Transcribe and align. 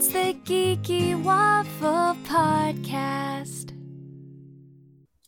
It's 0.00 0.14
the 0.14 0.34
Geeky 0.44 1.22
Waffle 1.22 2.16
Podcast. 2.24 3.76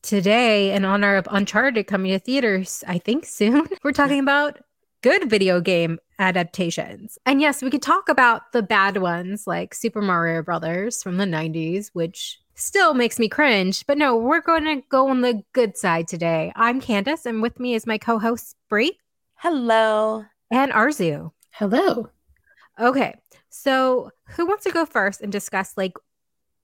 Today, 0.00 0.72
in 0.72 0.86
honor 0.86 1.16
of 1.16 1.28
Uncharted 1.30 1.86
coming 1.86 2.12
to 2.12 2.18
theaters, 2.18 2.82
I 2.88 2.96
think 2.96 3.26
soon, 3.26 3.68
we're 3.84 3.92
talking 3.92 4.18
about 4.18 4.60
good 5.02 5.28
video 5.28 5.60
game 5.60 5.98
adaptations. 6.18 7.18
And 7.26 7.38
yes, 7.42 7.60
we 7.60 7.68
could 7.68 7.82
talk 7.82 8.08
about 8.08 8.52
the 8.52 8.62
bad 8.62 8.96
ones 8.96 9.46
like 9.46 9.74
Super 9.74 10.00
Mario 10.00 10.42
Brothers 10.42 11.02
from 11.02 11.18
the 11.18 11.26
90s, 11.26 11.90
which 11.92 12.40
still 12.54 12.94
makes 12.94 13.18
me 13.18 13.28
cringe. 13.28 13.84
But 13.86 13.98
no, 13.98 14.16
we're 14.16 14.40
going 14.40 14.64
to 14.64 14.82
go 14.88 15.10
on 15.10 15.20
the 15.20 15.42
good 15.52 15.76
side 15.76 16.08
today. 16.08 16.50
I'm 16.56 16.80
Candace, 16.80 17.26
and 17.26 17.42
with 17.42 17.60
me 17.60 17.74
is 17.74 17.86
my 17.86 17.98
co 17.98 18.18
host, 18.18 18.56
Bri 18.70 18.98
Hello. 19.34 20.24
and 20.50 20.72
Arezou. 20.72 21.30
Hello. 21.50 22.08
Okay, 22.80 23.16
so 23.54 24.10
who 24.30 24.46
wants 24.46 24.64
to 24.64 24.70
go 24.70 24.86
first 24.86 25.20
and 25.20 25.30
discuss 25.30 25.74
like 25.76 25.92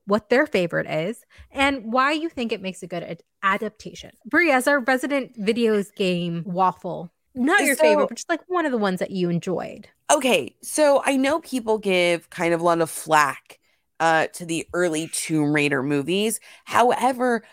what 0.07 0.31
their 0.31 0.47
favorite 0.47 0.87
is 0.87 1.23
and 1.53 1.93
why 1.93 2.13
you 2.13 2.31
think 2.31 2.51
it 2.51 2.63
makes 2.63 2.83
a 2.83 2.87
good 2.87 3.03
ad- 3.03 3.23
adaptation? 3.43 4.11
Bri, 4.25 4.51
as 4.51 4.67
our 4.67 4.81
resident 4.81 5.39
videos 5.39 5.95
game 5.95 6.43
waffle, 6.47 7.13
not 7.35 7.63
your 7.63 7.77
So- 7.77 7.83
favorite, 7.83 8.09
but 8.09 8.17
just 8.17 8.31
like 8.31 8.41
one 8.47 8.65
of 8.65 8.73
the 8.73 8.79
ones 8.79 9.01
that 9.01 9.11
you 9.11 9.29
enjoyed. 9.29 9.87
Okay, 10.11 10.57
so 10.63 11.03
I 11.05 11.17
know 11.17 11.41
people 11.41 11.77
give 11.77 12.31
kind 12.31 12.55
of 12.55 12.61
a 12.63 12.65
lot 12.65 12.81
of 12.81 12.89
flack 12.91 13.59
uh, 14.01 14.29
to 14.29 14.47
the 14.47 14.67
early 14.73 15.09
Tomb 15.13 15.53
Raider 15.53 15.83
movies. 15.83 16.41
However, 16.65 17.45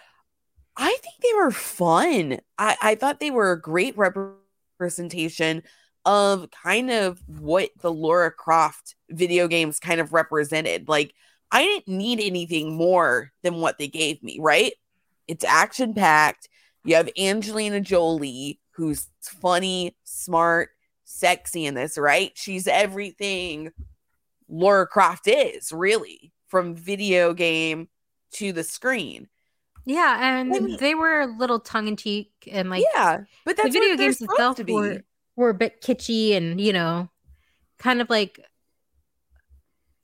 I 0.77 0.91
think 1.01 1.15
they 1.21 1.33
were 1.35 1.51
fun. 1.51 2.39
I, 2.57 2.77
I 2.81 2.95
thought 2.95 3.19
they 3.19 3.31
were 3.31 3.51
a 3.51 3.61
great 3.61 3.97
representation 3.97 5.63
of 6.05 6.49
kind 6.51 6.91
of 6.91 7.19
what 7.27 7.69
the 7.81 7.91
Lara 7.91 8.31
Croft 8.31 8.95
video 9.09 9.47
games 9.47 9.79
kind 9.79 9.99
of 9.99 10.13
represented. 10.13 10.87
Like, 10.87 11.13
I 11.51 11.63
didn't 11.63 11.97
need 11.97 12.19
anything 12.19 12.75
more 12.75 13.31
than 13.43 13.55
what 13.55 13.77
they 13.77 13.87
gave 13.87 14.21
me, 14.21 14.37
right? 14.39 14.73
It's 15.27 15.43
action 15.43 15.93
packed. 15.93 16.49
You 16.83 16.95
have 16.95 17.09
Angelina 17.17 17.81
Jolie, 17.81 18.59
who's 18.71 19.07
funny, 19.21 19.95
smart, 20.03 20.69
sexy 21.05 21.65
in 21.65 21.73
this, 21.73 21.97
right? 21.97 22.31
She's 22.35 22.67
everything 22.67 23.71
Lara 24.47 24.85
Croft 24.85 25.27
is, 25.27 25.71
really, 25.71 26.31
from 26.47 26.75
video 26.75 27.33
game 27.33 27.87
to 28.33 28.51
the 28.51 28.63
screen. 28.63 29.27
Yeah, 29.85 30.39
and 30.39 30.53
I 30.53 30.59
mean- 30.59 30.77
they 30.79 30.95
were 30.95 31.21
a 31.21 31.27
little 31.27 31.59
tongue 31.59 31.87
in 31.87 31.95
cheek 31.95 32.31
and 32.51 32.69
like 32.69 32.83
yeah, 32.93 33.21
but 33.45 33.55
that's 33.55 33.73
the 33.73 33.79
video 33.79 33.97
games 33.97 34.19
itself 34.21 34.57
to 34.57 34.63
be. 34.63 34.73
were 34.73 35.03
were 35.35 35.49
a 35.49 35.53
bit 35.53 35.81
kitschy 35.81 36.35
and 36.35 36.59
you 36.59 36.73
know, 36.73 37.09
kind 37.77 38.01
of 38.01 38.09
like 38.09 38.39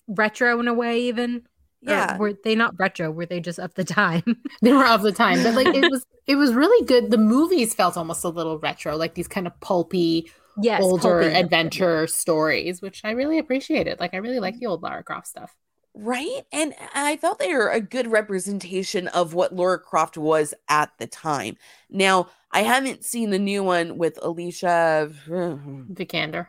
retro 0.07 0.59
in 0.59 0.67
a 0.67 0.73
way, 0.73 1.01
even. 1.03 1.47
Or 1.87 1.93
yeah, 1.93 2.17
were 2.17 2.33
they 2.33 2.53
not 2.53 2.77
retro? 2.79 3.09
Were 3.09 3.25
they 3.25 3.39
just 3.39 3.57
of 3.59 3.73
the 3.73 3.83
time? 3.83 4.23
They 4.61 4.71
were 4.71 4.85
of 4.85 5.01
the 5.01 5.11
time, 5.11 5.41
but 5.41 5.55
like 5.55 5.73
it 5.73 5.89
was 5.89 6.05
it 6.27 6.35
was 6.35 6.53
really 6.53 6.85
good. 6.85 7.09
The 7.09 7.17
movies 7.17 7.73
felt 7.73 7.97
almost 7.97 8.23
a 8.23 8.29
little 8.29 8.59
retro, 8.59 8.95
like 8.95 9.15
these 9.15 9.27
kind 9.27 9.47
of 9.47 9.59
pulpy, 9.61 10.31
yes, 10.61 10.83
older 10.83 11.21
pulpy. 11.21 11.35
adventure 11.35 12.05
stories, 12.05 12.81
which 12.81 13.01
I 13.03 13.11
really 13.11 13.39
appreciated. 13.39 13.99
Like 13.99 14.13
I 14.13 14.17
really 14.17 14.39
like 14.39 14.59
the 14.59 14.67
old 14.67 14.83
Lara 14.83 15.03
Croft 15.03 15.27
stuff. 15.27 15.55
Right. 15.93 16.43
And 16.53 16.73
I 16.95 17.17
thought 17.17 17.39
they 17.39 17.53
were 17.53 17.69
a 17.69 17.81
good 17.81 18.07
representation 18.07 19.07
of 19.09 19.33
what 19.33 19.53
Lara 19.53 19.79
Croft 19.79 20.17
was 20.17 20.53
at 20.69 20.91
the 20.99 21.07
time. 21.07 21.57
Now, 21.89 22.29
I 22.51 22.61
haven't 22.61 23.03
seen 23.03 23.29
the 23.29 23.39
new 23.39 23.63
one 23.63 23.97
with 23.97 24.17
Alicia. 24.21 25.11
Vikander. 25.27 26.47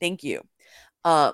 Thank 0.00 0.24
you. 0.24 0.42
Uh, 1.04 1.32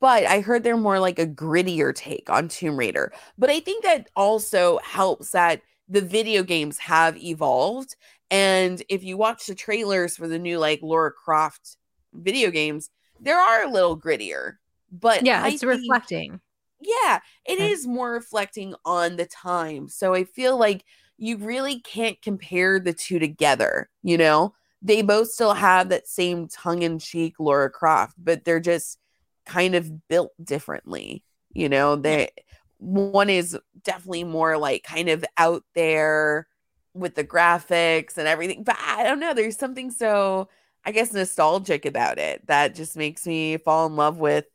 but 0.00 0.24
I 0.26 0.40
heard 0.40 0.62
they're 0.62 0.76
more 0.76 1.00
like 1.00 1.18
a 1.18 1.26
grittier 1.26 1.94
take 1.94 2.28
on 2.30 2.48
Tomb 2.48 2.76
Raider. 2.76 3.12
But 3.38 3.50
I 3.50 3.60
think 3.60 3.84
that 3.84 4.08
also 4.16 4.78
helps 4.82 5.30
that 5.30 5.62
the 5.88 6.02
video 6.02 6.42
games 6.42 6.78
have 6.78 7.16
evolved. 7.16 7.96
And 8.30 8.82
if 8.88 9.02
you 9.02 9.16
watch 9.16 9.46
the 9.46 9.54
trailers 9.54 10.16
for 10.16 10.28
the 10.28 10.38
new 10.38 10.58
like 10.58 10.80
Lara 10.82 11.12
Croft 11.12 11.76
video 12.12 12.50
games, 12.50 12.90
there 13.20 13.38
are 13.38 13.64
a 13.64 13.70
little 13.70 13.98
grittier. 13.98 14.56
But 14.90 15.24
Yeah, 15.24 15.42
I 15.44 15.48
it's 15.48 15.60
think- 15.60 15.70
reflecting. 15.72 16.40
yeah, 16.80 17.20
it 17.44 17.54
Okay. 17.58 17.70
is 17.70 17.86
more 17.86 18.12
reflecting 18.12 18.74
on 18.84 19.16
the 19.16 19.26
time. 19.26 19.88
So 19.88 20.14
I 20.14 20.24
feel 20.24 20.56
like 20.56 20.84
you 21.18 21.36
really 21.36 21.80
can't 21.80 22.20
compare 22.22 22.80
the 22.80 22.92
two 22.94 23.18
together, 23.18 23.90
you 24.02 24.16
know? 24.18 24.54
They 24.82 25.02
both 25.02 25.30
still 25.30 25.52
have 25.54 25.90
that 25.90 26.08
same 26.08 26.48
tongue-in-cheek 26.48 27.34
Lara 27.38 27.68
Croft, 27.70 28.14
but 28.18 28.44
they're 28.44 28.60
just 28.60 28.98
kind 29.44 29.74
of 29.74 30.08
built 30.08 30.32
differently. 30.42 31.22
You 31.52 31.68
know, 31.68 31.96
they 31.96 32.30
one 32.78 33.28
is 33.28 33.58
definitely 33.82 34.24
more 34.24 34.56
like 34.56 34.82
kind 34.84 35.10
of 35.10 35.22
out 35.36 35.64
there 35.74 36.46
with 36.94 37.14
the 37.14 37.24
graphics 37.24 38.16
and 38.16 38.26
everything. 38.26 38.64
But 38.64 38.78
I 38.80 39.02
don't 39.02 39.20
know, 39.20 39.34
there's 39.34 39.58
something 39.58 39.90
so 39.90 40.48
I 40.86 40.92
guess 40.92 41.12
nostalgic 41.12 41.84
about 41.84 42.18
it 42.18 42.46
that 42.46 42.74
just 42.74 42.96
makes 42.96 43.26
me 43.26 43.58
fall 43.58 43.86
in 43.86 43.96
love 43.96 44.18
with 44.18 44.46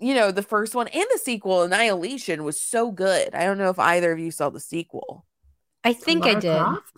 you 0.00 0.14
know, 0.14 0.30
the 0.30 0.42
first 0.42 0.74
one 0.74 0.88
and 0.88 1.06
the 1.12 1.18
sequel, 1.18 1.62
Annihilation, 1.62 2.44
was 2.44 2.60
so 2.60 2.90
good. 2.92 3.34
I 3.34 3.44
don't 3.44 3.58
know 3.58 3.70
if 3.70 3.78
either 3.78 4.12
of 4.12 4.18
you 4.18 4.30
saw 4.30 4.50
the 4.50 4.60
sequel. 4.60 5.26
I 5.84 5.92
think 5.92 6.24
I 6.24 6.34
did, 6.34 6.56
Croft? 6.58 6.92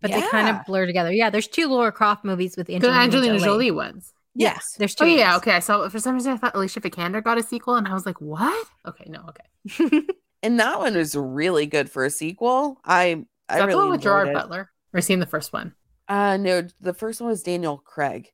but 0.00 0.10
they 0.12 0.20
kind 0.28 0.48
of 0.48 0.64
blur 0.66 0.86
together. 0.86 1.12
Yeah, 1.12 1.30
there's 1.30 1.48
two 1.48 1.68
Lara 1.68 1.92
Croft 1.92 2.24
movies 2.24 2.56
with 2.56 2.66
The 2.66 2.74
Angelina, 2.76 2.98
Angelina 3.00 3.34
Jolie. 3.38 3.44
Jolie 3.44 3.70
ones. 3.70 4.12
Yeah, 4.34 4.52
Yes. 4.54 4.74
there's 4.78 4.94
two. 4.94 5.04
Oh 5.04 5.06
of 5.12 5.16
yeah, 5.18 5.32
those. 5.32 5.38
okay. 5.38 5.52
I 5.52 5.58
saw 5.60 5.88
for 5.88 5.98
some 5.98 6.14
reason 6.14 6.32
I 6.32 6.36
thought 6.36 6.54
Alicia 6.54 6.80
Vikander 6.80 7.22
got 7.24 7.38
a 7.38 7.42
sequel, 7.42 7.76
and 7.76 7.88
I 7.88 7.94
was 7.94 8.04
like, 8.04 8.20
what? 8.20 8.66
Okay, 8.86 9.04
no, 9.08 9.24
okay. 9.30 10.00
And 10.42 10.60
that 10.60 10.78
one 10.78 10.94
was 10.94 11.16
really 11.16 11.66
good 11.66 11.90
for 11.90 12.04
a 12.04 12.10
sequel. 12.10 12.78
I 12.84 13.24
I 13.48 13.60
Is 13.60 13.64
really 13.66 13.74
one 13.76 13.90
with 13.90 13.94
enjoyed 14.00 14.02
Gerard 14.02 14.28
it. 14.28 14.34
Butler. 14.34 14.70
Or 14.92 15.00
seen 15.00 15.18
the 15.18 15.26
first 15.26 15.52
one? 15.52 15.74
Uh 16.08 16.36
no, 16.36 16.62
the 16.80 16.94
first 16.94 17.20
one 17.20 17.30
was 17.30 17.42
Daniel 17.42 17.78
Craig. 17.78 18.30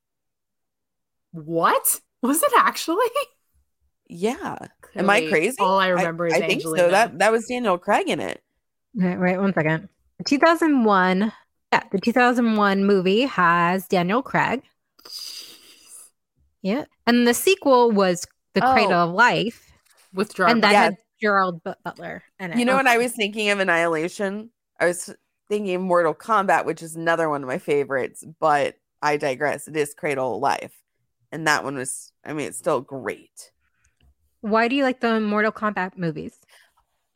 What 1.30 2.00
was 2.22 2.42
it 2.42 2.52
actually? 2.56 3.06
Yeah. 4.12 4.58
Am 4.94 5.08
I 5.08 5.26
crazy? 5.28 5.56
All 5.58 5.78
I 5.78 5.88
remember 5.88 6.26
is 6.26 6.34
I 6.34 6.40
think 6.40 6.52
Angelina. 6.54 6.84
so. 6.84 6.90
That 6.90 7.18
that 7.18 7.32
was 7.32 7.46
Daniel 7.46 7.78
Craig 7.78 8.08
in 8.08 8.20
it. 8.20 8.42
Wait, 8.94 9.16
wait 9.18 9.38
one 9.38 9.54
second. 9.54 9.88
2001. 10.26 11.32
Yeah, 11.72 11.82
the 11.90 11.98
2001 11.98 12.84
movie 12.84 13.22
has 13.22 13.86
Daniel 13.88 14.22
Craig. 14.22 14.62
Yeah, 16.62 16.84
and 17.06 17.26
the 17.26 17.34
sequel 17.34 17.90
was 17.90 18.26
The 18.54 18.60
Cradle 18.60 18.92
Oh. 18.92 19.08
of 19.08 19.14
Life, 19.14 19.72
with 20.12 20.34
Gerard 20.34 20.52
and 20.52 20.62
that 20.62 20.72
Yeah. 20.72 20.82
had 20.84 20.96
Gerald 21.20 21.62
Butler 21.64 22.22
in 22.38 22.52
it. 22.52 22.58
You 22.58 22.64
know 22.64 22.76
when 22.76 22.86
I 22.86 22.98
was 22.98 23.12
thinking 23.12 23.48
of 23.48 23.58
Annihilation? 23.60 24.50
I 24.78 24.86
was 24.86 25.14
thinking 25.48 25.74
of 25.74 25.82
Mortal 25.82 26.14
Kombat, 26.14 26.64
which 26.66 26.82
is 26.82 26.94
another 26.94 27.28
one 27.30 27.42
of 27.42 27.48
my 27.48 27.58
favorites, 27.58 28.24
but 28.38 28.76
I 29.00 29.16
digress. 29.16 29.66
It 29.68 29.76
is 29.76 29.94
Cradle 29.94 30.36
of 30.36 30.42
Life. 30.42 30.74
And 31.32 31.46
that 31.46 31.64
one 31.64 31.76
was 31.76 32.12
I 32.24 32.34
mean, 32.34 32.46
it's 32.48 32.58
still 32.58 32.80
great. 32.82 33.50
Why 34.42 34.68
do 34.68 34.76
you 34.76 34.84
like 34.84 35.00
the 35.00 35.18
Mortal 35.18 35.52
Kombat 35.52 35.96
movies? 35.96 36.38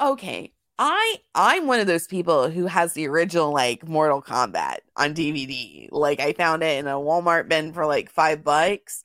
okay 0.01 0.53
i 0.79 1.17
i'm 1.35 1.67
one 1.67 1.81
of 1.81 1.87
those 1.87 2.07
people 2.07 2.51
who 2.51 2.67
has 2.67 2.93
the 2.93 3.09
original 3.09 3.53
like 3.53 3.89
mortal 3.89 4.21
kombat 4.21 4.79
on 4.97 5.15
dvd 5.15 5.89
like 5.91 6.21
i 6.21 6.33
found 6.35 6.63
it 6.63 6.79
in 6.79 6.87
a 6.87 6.93
walmart 6.93 7.49
bin 7.49 7.73
for 7.73 7.87
like 7.87 8.11
five 8.11 8.45
bucks. 8.45 9.05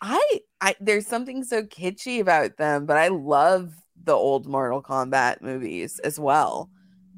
I 0.00 0.40
i 0.60 0.76
there's 0.80 1.08
something 1.08 1.42
so 1.42 1.62
kitschy 1.64 2.20
about 2.20 2.58
them 2.58 2.86
but 2.86 2.96
i 2.96 3.08
love 3.08 3.74
the 4.04 4.12
old 4.12 4.46
mortal 4.46 4.80
kombat 4.80 5.42
movies 5.42 5.98
as 5.98 6.20
well. 6.20 6.70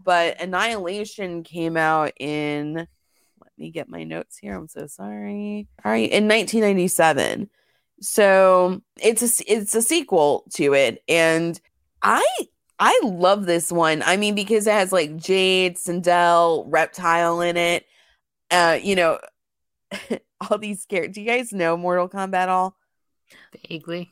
But 0.02 0.40
annihilation 0.40 1.42
came 1.42 1.76
out 1.76 2.12
in 2.18 2.74
let 2.74 3.52
me 3.58 3.70
get 3.70 3.90
my 3.90 4.04
notes 4.04 4.38
here 4.38 4.56
i'm 4.56 4.68
so 4.68 4.86
sorry. 4.86 5.68
All 5.84 5.92
right 5.92 6.10
in 6.10 6.26
1997 6.26 7.50
so 8.00 8.80
it's 9.00 9.22
a 9.22 9.52
it's 9.52 9.74
a 9.74 9.82
sequel 9.82 10.44
to 10.54 10.74
it 10.74 11.02
and 11.08 11.60
i 12.02 12.24
I 12.82 12.98
love 13.04 13.44
this 13.44 13.70
one. 13.70 14.02
I 14.06 14.16
mean, 14.16 14.34
because 14.34 14.66
it 14.66 14.72
has 14.72 14.90
like 14.90 15.14
Jade, 15.18 15.76
Sindel, 15.76 16.64
Reptile 16.66 17.42
in 17.42 17.58
it. 17.58 17.84
Uh, 18.50 18.78
you 18.82 18.96
know, 18.96 19.18
all 20.50 20.56
these 20.56 20.86
characters. 20.86 21.14
Do 21.14 21.20
you 21.20 21.26
guys 21.26 21.52
know 21.52 21.76
Mortal 21.76 22.08
Kombat 22.08 22.48
all? 22.48 22.74
Vaguely. 23.68 24.10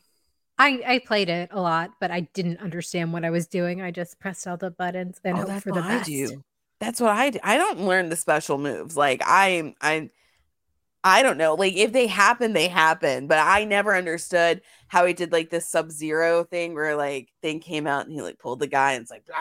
I 0.59 0.83
I 0.85 0.99
played 0.99 1.29
it 1.29 1.49
a 1.51 1.59
lot, 1.59 1.91
but 1.99 2.11
I 2.11 2.21
didn't 2.33 2.59
understand 2.59 3.11
what 3.11 3.25
I 3.25 3.31
was 3.31 3.47
doing. 3.47 3.81
I 3.81 3.89
just 3.89 4.19
pressed 4.19 4.45
all 4.45 4.57
the 4.57 4.69
buttons 4.69 5.19
and 5.23 5.39
oh, 5.39 5.47
hoped 5.47 5.63
for 5.63 5.71
the 5.71 5.81
what 5.81 5.85
I 5.85 5.97
best. 5.97 6.09
do. 6.09 6.43
That's 6.79 7.01
what 7.01 7.11
I 7.11 7.31
do. 7.31 7.39
I 7.43 7.57
don't 7.57 7.81
learn 7.81 8.09
the 8.09 8.15
special 8.15 8.57
moves. 8.57 8.95
Like 8.95 9.21
I, 9.25 9.73
I, 9.81 10.09
I 11.03 11.23
don't 11.23 11.37
know. 11.37 11.55
Like 11.55 11.73
if 11.75 11.93
they 11.93 12.07
happen, 12.07 12.53
they 12.53 12.67
happen. 12.67 13.27
But 13.27 13.39
I 13.39 13.63
never 13.65 13.95
understood 13.95 14.61
how 14.87 15.05
he 15.05 15.13
did 15.13 15.31
like 15.31 15.49
this 15.49 15.69
Sub 15.69 15.91
Zero 15.91 16.43
thing 16.43 16.73
where 16.73 16.95
like 16.95 17.29
thing 17.41 17.59
came 17.59 17.87
out 17.87 18.05
and 18.05 18.13
he 18.13 18.21
like 18.21 18.39
pulled 18.39 18.59
the 18.59 18.67
guy 18.67 18.93
and 18.93 19.01
it's 19.01 19.11
like, 19.11 19.25
blah. 19.25 19.37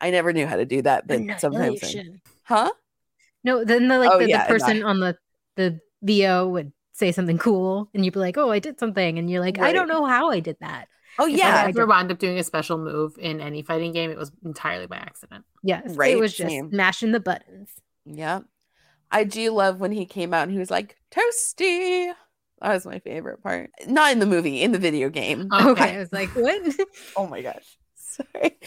I 0.00 0.10
never 0.10 0.32
knew 0.32 0.46
how 0.46 0.56
to 0.56 0.64
do 0.64 0.82
that. 0.82 1.06
But 1.06 1.20
sometimes, 1.40 1.82
I- 1.84 2.04
huh? 2.44 2.70
No, 3.44 3.64
then 3.64 3.88
the 3.88 3.98
like 3.98 4.10
Oh, 4.12 4.18
the, 4.18 4.28
yeah, 4.28 4.46
the 4.46 4.54
person 4.54 4.82
on 4.82 5.00
the 5.00 5.16
the 5.56 5.80
VO 6.02 6.48
would 6.48 6.72
say 6.92 7.12
something 7.12 7.38
cool 7.38 7.88
and 7.94 8.04
you'd 8.04 8.14
be 8.14 8.20
like, 8.20 8.36
"Oh, 8.36 8.50
I 8.50 8.58
did 8.58 8.78
something," 8.78 9.18
and 9.18 9.30
you're 9.30 9.40
like, 9.40 9.58
"I 9.58 9.72
don't 9.72 9.88
know 9.88 10.04
how 10.04 10.30
I 10.30 10.40
did 10.40 10.56
that." 10.60 10.88
Oh 11.20 11.26
If 11.26 11.36
yeah, 11.38 11.64
I 11.64 11.68
ever 11.68 11.86
wound 11.86 12.12
up 12.12 12.18
doing 12.18 12.38
a 12.38 12.44
special 12.44 12.78
move 12.78 13.16
in 13.18 13.40
any 13.40 13.62
fighting 13.62 13.92
game, 13.92 14.10
it 14.10 14.18
was 14.18 14.30
entirely 14.44 14.86
by 14.86 14.96
accident. 14.96 15.44
Yes, 15.64 15.96
Right, 15.96 16.12
it 16.12 16.20
was 16.20 16.32
just 16.32 16.48
same. 16.50 16.70
mashing 16.72 17.10
the 17.12 17.20
buttons. 17.20 17.70
yeah. 18.04 18.40
I 19.10 19.24
do 19.24 19.50
love 19.52 19.80
when 19.80 19.92
he 19.92 20.06
came 20.06 20.34
out 20.34 20.44
and 20.44 20.52
he 20.52 20.58
was 20.58 20.70
like 20.70 20.96
toasty. 21.10 22.12
That 22.60 22.72
was 22.74 22.86
my 22.86 22.98
favorite 22.98 23.42
part. 23.42 23.70
Not 23.86 24.12
in 24.12 24.18
the 24.18 24.26
movie, 24.26 24.62
in 24.62 24.72
the 24.72 24.78
video 24.78 25.08
game. 25.10 25.48
Okay, 25.54 25.70
Okay. 25.70 25.96
I 25.96 25.98
was 25.98 26.12
like, 26.12 26.34
"What?" 26.34 26.74
Oh 27.16 27.26
my 27.26 27.42
gosh. 27.42 27.78
Sorry. 27.94 28.58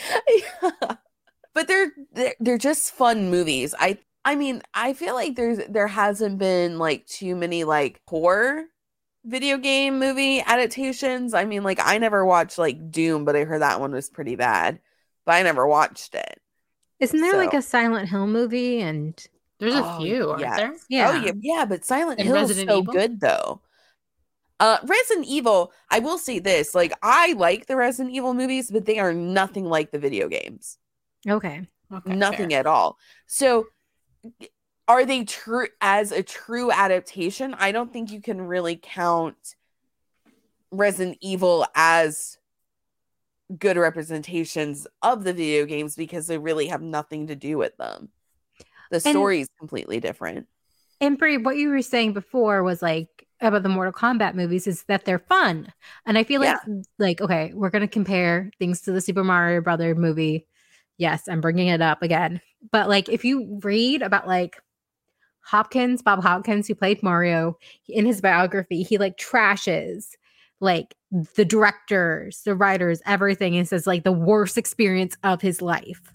But 1.54 1.68
they're, 1.68 1.92
they're 2.14 2.36
they're 2.40 2.58
just 2.58 2.94
fun 2.94 3.30
movies. 3.30 3.76
I 3.78 3.98
I 4.24 4.36
mean, 4.36 4.62
I 4.74 4.94
feel 4.94 5.14
like 5.16 5.36
there's 5.36 5.60
there 5.68 5.88
hasn't 5.88 6.38
been 6.38 6.78
like 6.80 7.06
too 7.08 7.36
many 7.36 7.64
like 7.66 8.00
horror 8.08 8.66
video 9.26 9.58
game 9.58 10.00
movie 10.00 10.42
adaptations. 10.42 11.34
I 11.34 11.46
mean, 11.46 11.64
like 11.64 11.80
I 11.84 11.98
never 11.98 12.26
watched 12.26 12.58
like 12.58 12.92
Doom, 12.92 13.26
but 13.26 13.36
I 13.36 13.44
heard 13.44 13.62
that 13.62 13.80
one 13.82 13.92
was 13.92 14.10
pretty 14.10 14.36
bad. 14.36 14.80
But 15.26 15.34
I 15.36 15.44
never 15.44 15.68
watched 15.68 16.16
it. 16.16 16.42
Isn't 17.00 17.20
there 17.20 17.36
like 17.38 17.54
a 17.54 17.62
Silent 17.62 18.10
Hill 18.10 18.28
movie? 18.28 18.80
And 18.82 19.22
There's 19.62 19.76
a 19.76 19.84
Oh, 19.84 19.98
few, 20.02 20.30
aren't 20.32 20.42
yes. 20.42 20.58
there? 20.58 20.76
yeah, 20.90 21.10
Oh 21.12 21.26
yeah, 21.26 21.32
yeah, 21.40 21.66
but 21.66 21.86
Silent 21.86 22.20
And 22.20 22.28
Hill 22.28 22.36
is 22.38 22.50
Resident 22.50 22.70
so 22.70 22.80
Evil? 22.82 22.94
good 22.94 23.20
though. 23.22 23.62
Uh 24.60 24.78
Resident 24.84 25.28
Evil, 25.28 25.72
I 25.90 26.00
will 26.00 26.18
say 26.18 26.40
this, 26.40 26.76
like 26.76 26.94
I 27.02 27.34
like 27.34 27.68
the 27.68 27.76
Resident 27.76 28.14
Evil 28.16 28.34
movies, 28.34 28.70
but 28.72 28.86
they 28.86 29.00
are 29.00 29.14
nothing 29.14 29.66
like 29.66 29.92
the 29.92 30.00
video 30.00 30.28
games. 30.28 30.78
okay. 31.28 31.68
Okay, 31.94 32.16
nothing 32.16 32.50
fair. 32.50 32.60
at 32.60 32.66
all. 32.66 32.98
So 33.28 33.68
are 34.88 35.06
they 35.06 35.24
true 35.24 35.68
as 35.80 36.12
a 36.12 36.24
true 36.24 36.72
adaptation? 36.72 37.54
I 37.54 37.72
don't 37.72 37.92
think 37.94 38.12
you 38.12 38.22
can 38.22 38.42
really 38.42 38.76
count 38.82 39.56
Resident 40.72 41.18
Evil 41.22 41.66
as 41.76 42.38
good 43.58 43.78
representations 43.78 44.88
of 45.02 45.24
the 45.24 45.34
video 45.34 45.66
games 45.66 45.96
because 45.96 46.28
they 46.28 46.38
really 46.38 46.68
have 46.68 46.82
nothing 46.82 47.28
to 47.28 47.36
do 47.36 47.58
with 47.58 47.76
them. 47.78 48.10
The 48.92 49.00
story 49.00 49.42
is 49.42 49.50
completely 49.58 50.00
different. 50.00 50.48
And 51.00 51.18
Bri, 51.18 51.38
what 51.38 51.58
you 51.58 51.70
were 51.70 51.82
saying 51.82 52.14
before 52.14 52.62
was 52.62 52.82
like 52.82 53.28
about 53.42 53.64
the 53.64 53.70
Mortal 53.70 53.94
Kombat 53.94 54.36
movies 54.36 54.68
is 54.68 54.84
that 54.84 55.06
they're 55.06 55.20
fun. 55.20 55.74
And 56.06 56.18
I 56.18 56.24
feel 56.24 56.42
like 56.42 56.60
like 57.00 57.22
okay, 57.22 57.52
we're 57.56 57.72
going 57.72 57.82
to 57.82 57.88
compare 57.88 58.52
things 58.60 58.82
to 58.82 58.92
the 58.92 59.02
Super 59.02 59.24
Mario 59.24 59.62
Brother 59.62 59.96
movie. 59.96 60.46
Yes, 60.98 61.28
I'm 61.28 61.42
bringing 61.42 61.70
it 61.70 61.82
up 61.82 62.04
again. 62.04 62.42
But 62.72 62.88
like 62.88 63.10
if 63.10 63.26
you 63.26 63.60
read 63.64 64.04
about 64.04 64.28
like 64.28 64.58
Hoskins, 65.40 66.04
Bob 66.04 66.22
Hoskins 66.22 66.68
who 66.68 66.76
played 66.76 67.02
Mario 67.02 67.58
in 67.88 68.06
his 68.06 68.22
biography, 68.22 68.84
he 68.84 68.98
like 69.00 69.18
trashes 69.18 70.10
like 70.60 70.96
the 71.36 71.44
directors, 71.44 72.42
the 72.46 72.56
writers, 72.56 73.02
everything 73.08 73.58
and 73.58 73.68
says 73.68 73.88
like 73.88 74.04
the 74.04 74.12
worst 74.12 74.58
experience 74.58 75.18
of 75.24 75.42
his 75.42 75.62
life. 75.62 76.14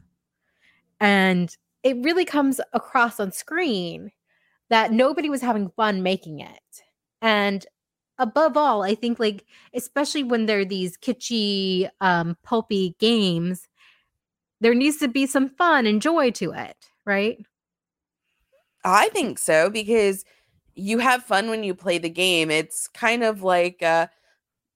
And 1.00 1.55
it 1.87 1.97
really 2.03 2.25
comes 2.25 2.61
across 2.73 3.21
on 3.21 3.31
screen 3.31 4.11
that 4.71 4.91
nobody 4.91 5.31
was 5.31 5.41
having 5.41 5.71
fun 5.77 6.03
making 6.03 6.41
it. 6.41 6.83
And 7.23 7.65
above 8.19 8.56
all, 8.56 8.83
I 8.83 8.97
think 8.97 9.21
like 9.21 9.44
especially 9.73 10.25
when 10.25 10.47
there 10.47 10.59
are 10.59 10.65
these 10.65 10.99
kitschy 10.99 11.88
um 12.00 12.37
pulpy 12.43 12.97
games, 12.99 13.69
there 14.61 14.75
needs 14.75 14.97
to 14.97 15.06
be 15.06 15.29
some 15.29 15.49
fun 15.49 15.87
and 15.87 16.03
joy 16.03 16.33
to 16.33 16.50
it, 16.50 16.77
right? 17.05 17.38
I 18.85 19.09
think 19.11 19.38
so 19.38 19.71
because 19.71 20.25
you 20.75 20.99
have 20.99 21.23
fun 21.23 21.49
when 21.50 21.62
you 21.62 21.73
play 21.73 21.99
the 21.99 22.11
game. 22.11 22.50
It's 22.50 22.88
kind 22.88 23.23
of 23.23 23.44
like 23.44 23.81
uh 23.81 24.09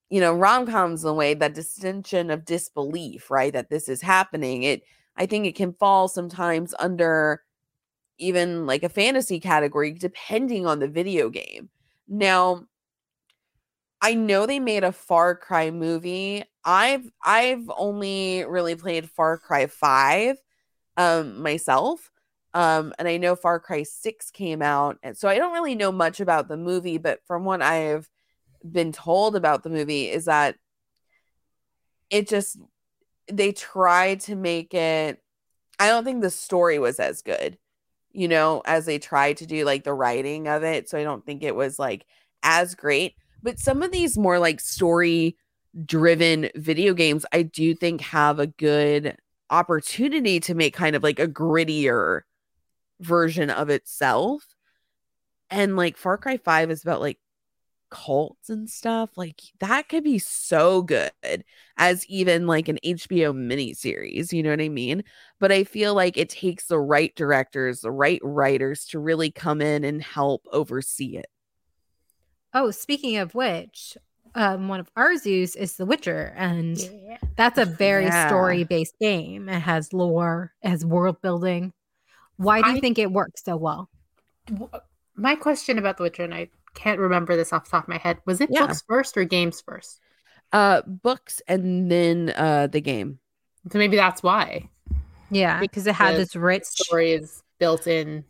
you 0.09 0.21
know, 0.21 0.33
rom-coms 0.33 1.03
in 1.03 1.09
a 1.09 1.13
way 1.13 1.33
that 1.33 1.53
distinction 1.53 2.31
of 2.31 2.45
disbelief, 2.45 3.31
right? 3.31 3.51
That 3.51 3.69
this 3.69 3.89
is 3.89 4.01
happening. 4.01 4.63
It 4.63 4.83
I 5.21 5.27
think 5.27 5.45
it 5.45 5.55
can 5.55 5.73
fall 5.73 6.07
sometimes 6.07 6.73
under 6.79 7.43
even 8.17 8.65
like 8.65 8.81
a 8.81 8.89
fantasy 8.89 9.39
category 9.39 9.91
depending 9.91 10.65
on 10.65 10.79
the 10.79 10.87
video 10.87 11.29
game. 11.29 11.69
Now, 12.07 12.65
I 14.01 14.15
know 14.15 14.47
they 14.47 14.59
made 14.59 14.83
a 14.83 14.91
Far 14.91 15.35
Cry 15.35 15.69
movie. 15.69 16.43
I've 16.65 17.07
I've 17.23 17.69
only 17.77 18.45
really 18.45 18.73
played 18.73 19.11
Far 19.11 19.37
Cry 19.37 19.67
5 19.67 20.37
um 20.97 21.39
myself. 21.43 22.09
Um 22.55 22.91
and 22.97 23.07
I 23.07 23.17
know 23.17 23.35
Far 23.35 23.59
Cry 23.59 23.83
6 23.83 24.31
came 24.31 24.63
out 24.63 24.97
and 25.03 25.15
so 25.15 25.29
I 25.29 25.37
don't 25.37 25.53
really 25.53 25.75
know 25.75 25.91
much 25.91 26.19
about 26.19 26.47
the 26.47 26.57
movie 26.57 26.97
but 26.97 27.19
from 27.27 27.45
what 27.45 27.61
I've 27.61 28.09
been 28.67 28.91
told 28.91 29.35
about 29.35 29.61
the 29.61 29.69
movie 29.69 30.09
is 30.09 30.25
that 30.25 30.55
it 32.09 32.27
just 32.27 32.57
they 33.31 33.51
tried 33.51 34.19
to 34.21 34.35
make 34.35 34.73
it 34.73 35.21
I 35.81 35.87
don't 35.87 36.03
think 36.03 36.21
the 36.21 36.29
story 36.29 36.77
was 36.77 36.99
as 36.99 37.23
good, 37.23 37.57
you 38.11 38.27
know, 38.27 38.61
as 38.65 38.85
they 38.85 38.99
tried 38.99 39.37
to 39.37 39.47
do 39.47 39.65
like 39.65 39.83
the 39.83 39.95
writing 39.95 40.47
of 40.47 40.63
it. 40.63 40.87
So 40.87 40.95
I 40.95 41.03
don't 41.03 41.25
think 41.25 41.41
it 41.41 41.55
was 41.55 41.79
like 41.79 42.05
as 42.43 42.75
great. 42.75 43.15
But 43.41 43.57
some 43.57 43.81
of 43.81 43.91
these 43.91 44.15
more 44.15 44.37
like 44.37 44.59
story 44.59 45.37
driven 45.85 46.51
video 46.55 46.93
games, 46.93 47.25
I 47.31 47.41
do 47.41 47.73
think 47.73 48.01
have 48.01 48.37
a 48.37 48.45
good 48.45 49.17
opportunity 49.49 50.39
to 50.41 50.53
make 50.53 50.75
kind 50.75 50.95
of 50.95 51.01
like 51.01 51.17
a 51.19 51.27
grittier 51.27 52.21
version 52.99 53.49
of 53.49 53.71
itself. 53.71 54.45
And 55.49 55.75
like 55.75 55.97
Far 55.97 56.19
Cry 56.19 56.37
5 56.37 56.69
is 56.69 56.83
about 56.83 57.01
like 57.01 57.17
cults 57.91 58.49
and 58.49 58.67
stuff. 58.69 59.11
Like 59.15 59.41
that 59.59 59.87
could 59.89 60.03
be 60.03 60.17
so 60.17 60.81
good 60.81 61.11
as 61.77 62.05
even 62.07 62.47
like 62.47 62.67
an 62.67 62.79
HBO 62.83 63.33
miniseries. 63.33 64.33
You 64.33 64.41
know 64.41 64.49
what 64.49 64.61
I 64.61 64.69
mean? 64.69 65.03
But 65.39 65.51
I 65.51 65.63
feel 65.63 65.93
like 65.93 66.17
it 66.17 66.29
takes 66.29 66.65
the 66.65 66.79
right 66.79 67.15
directors, 67.15 67.81
the 67.81 67.91
right 67.91 68.21
writers 68.23 68.85
to 68.85 68.99
really 68.99 69.29
come 69.29 69.61
in 69.61 69.83
and 69.83 70.01
help 70.01 70.47
oversee 70.51 71.17
it. 71.17 71.27
Oh, 72.53 72.71
speaking 72.71 73.17
of 73.17 73.33
which, 73.35 73.97
um, 74.35 74.67
one 74.67 74.79
of 74.79 74.89
Arezou's 74.97 75.55
is 75.55 75.77
The 75.77 75.85
Witcher, 75.85 76.33
and 76.35 76.77
Yeah. 76.77 77.17
that's 77.35 77.57
a 77.59 77.65
very 77.65 78.05
Yeah. 78.05 78.27
story-based 78.27 78.95
game. 78.99 79.47
It 79.47 79.59
has 79.59 79.93
lore, 79.93 80.53
it 80.61 80.69
has 80.69 80.85
world 80.85 81.21
building. 81.21 81.73
Why 82.37 82.61
do 82.61 82.69
you 82.71 82.77
I- 82.77 82.79
think 82.79 82.97
it 82.97 83.11
works 83.11 83.43
so 83.43 83.55
well? 83.55 83.89
W- 84.47 84.69
My 85.15 85.35
question 85.35 85.77
about 85.77 85.97
The 85.97 86.03
Witcher, 86.03 86.23
and 86.23 86.33
I 86.33 86.49
can't 86.73 86.99
remember 86.99 87.35
this 87.35 87.53
off 87.53 87.65
the 87.65 87.71
top 87.71 87.83
of 87.85 87.89
my 87.89 87.97
head, 87.97 88.19
was 88.25 88.41
it 88.41 88.49
Yeah. 88.49 88.67
books 88.67 88.83
first 88.87 89.17
or 89.17 89.23
games 89.25 89.61
first? 89.61 89.99
Uh 90.51 90.81
books 90.85 91.41
and 91.47 91.89
then 91.91 92.33
uh 92.35 92.67
the 92.67 92.81
game. 92.81 93.19
So 93.71 93.77
maybe 93.77 93.95
that's 93.95 94.23
why 94.23 94.69
Yeah, 95.29 95.59
because 95.59 95.87
it 95.87 95.95
had 95.95 96.15
the 96.17 96.17
this 96.17 96.35
rich 96.35 96.65
story 96.65 97.13
is 97.13 97.43
built 97.59 97.87
in. 97.87 98.25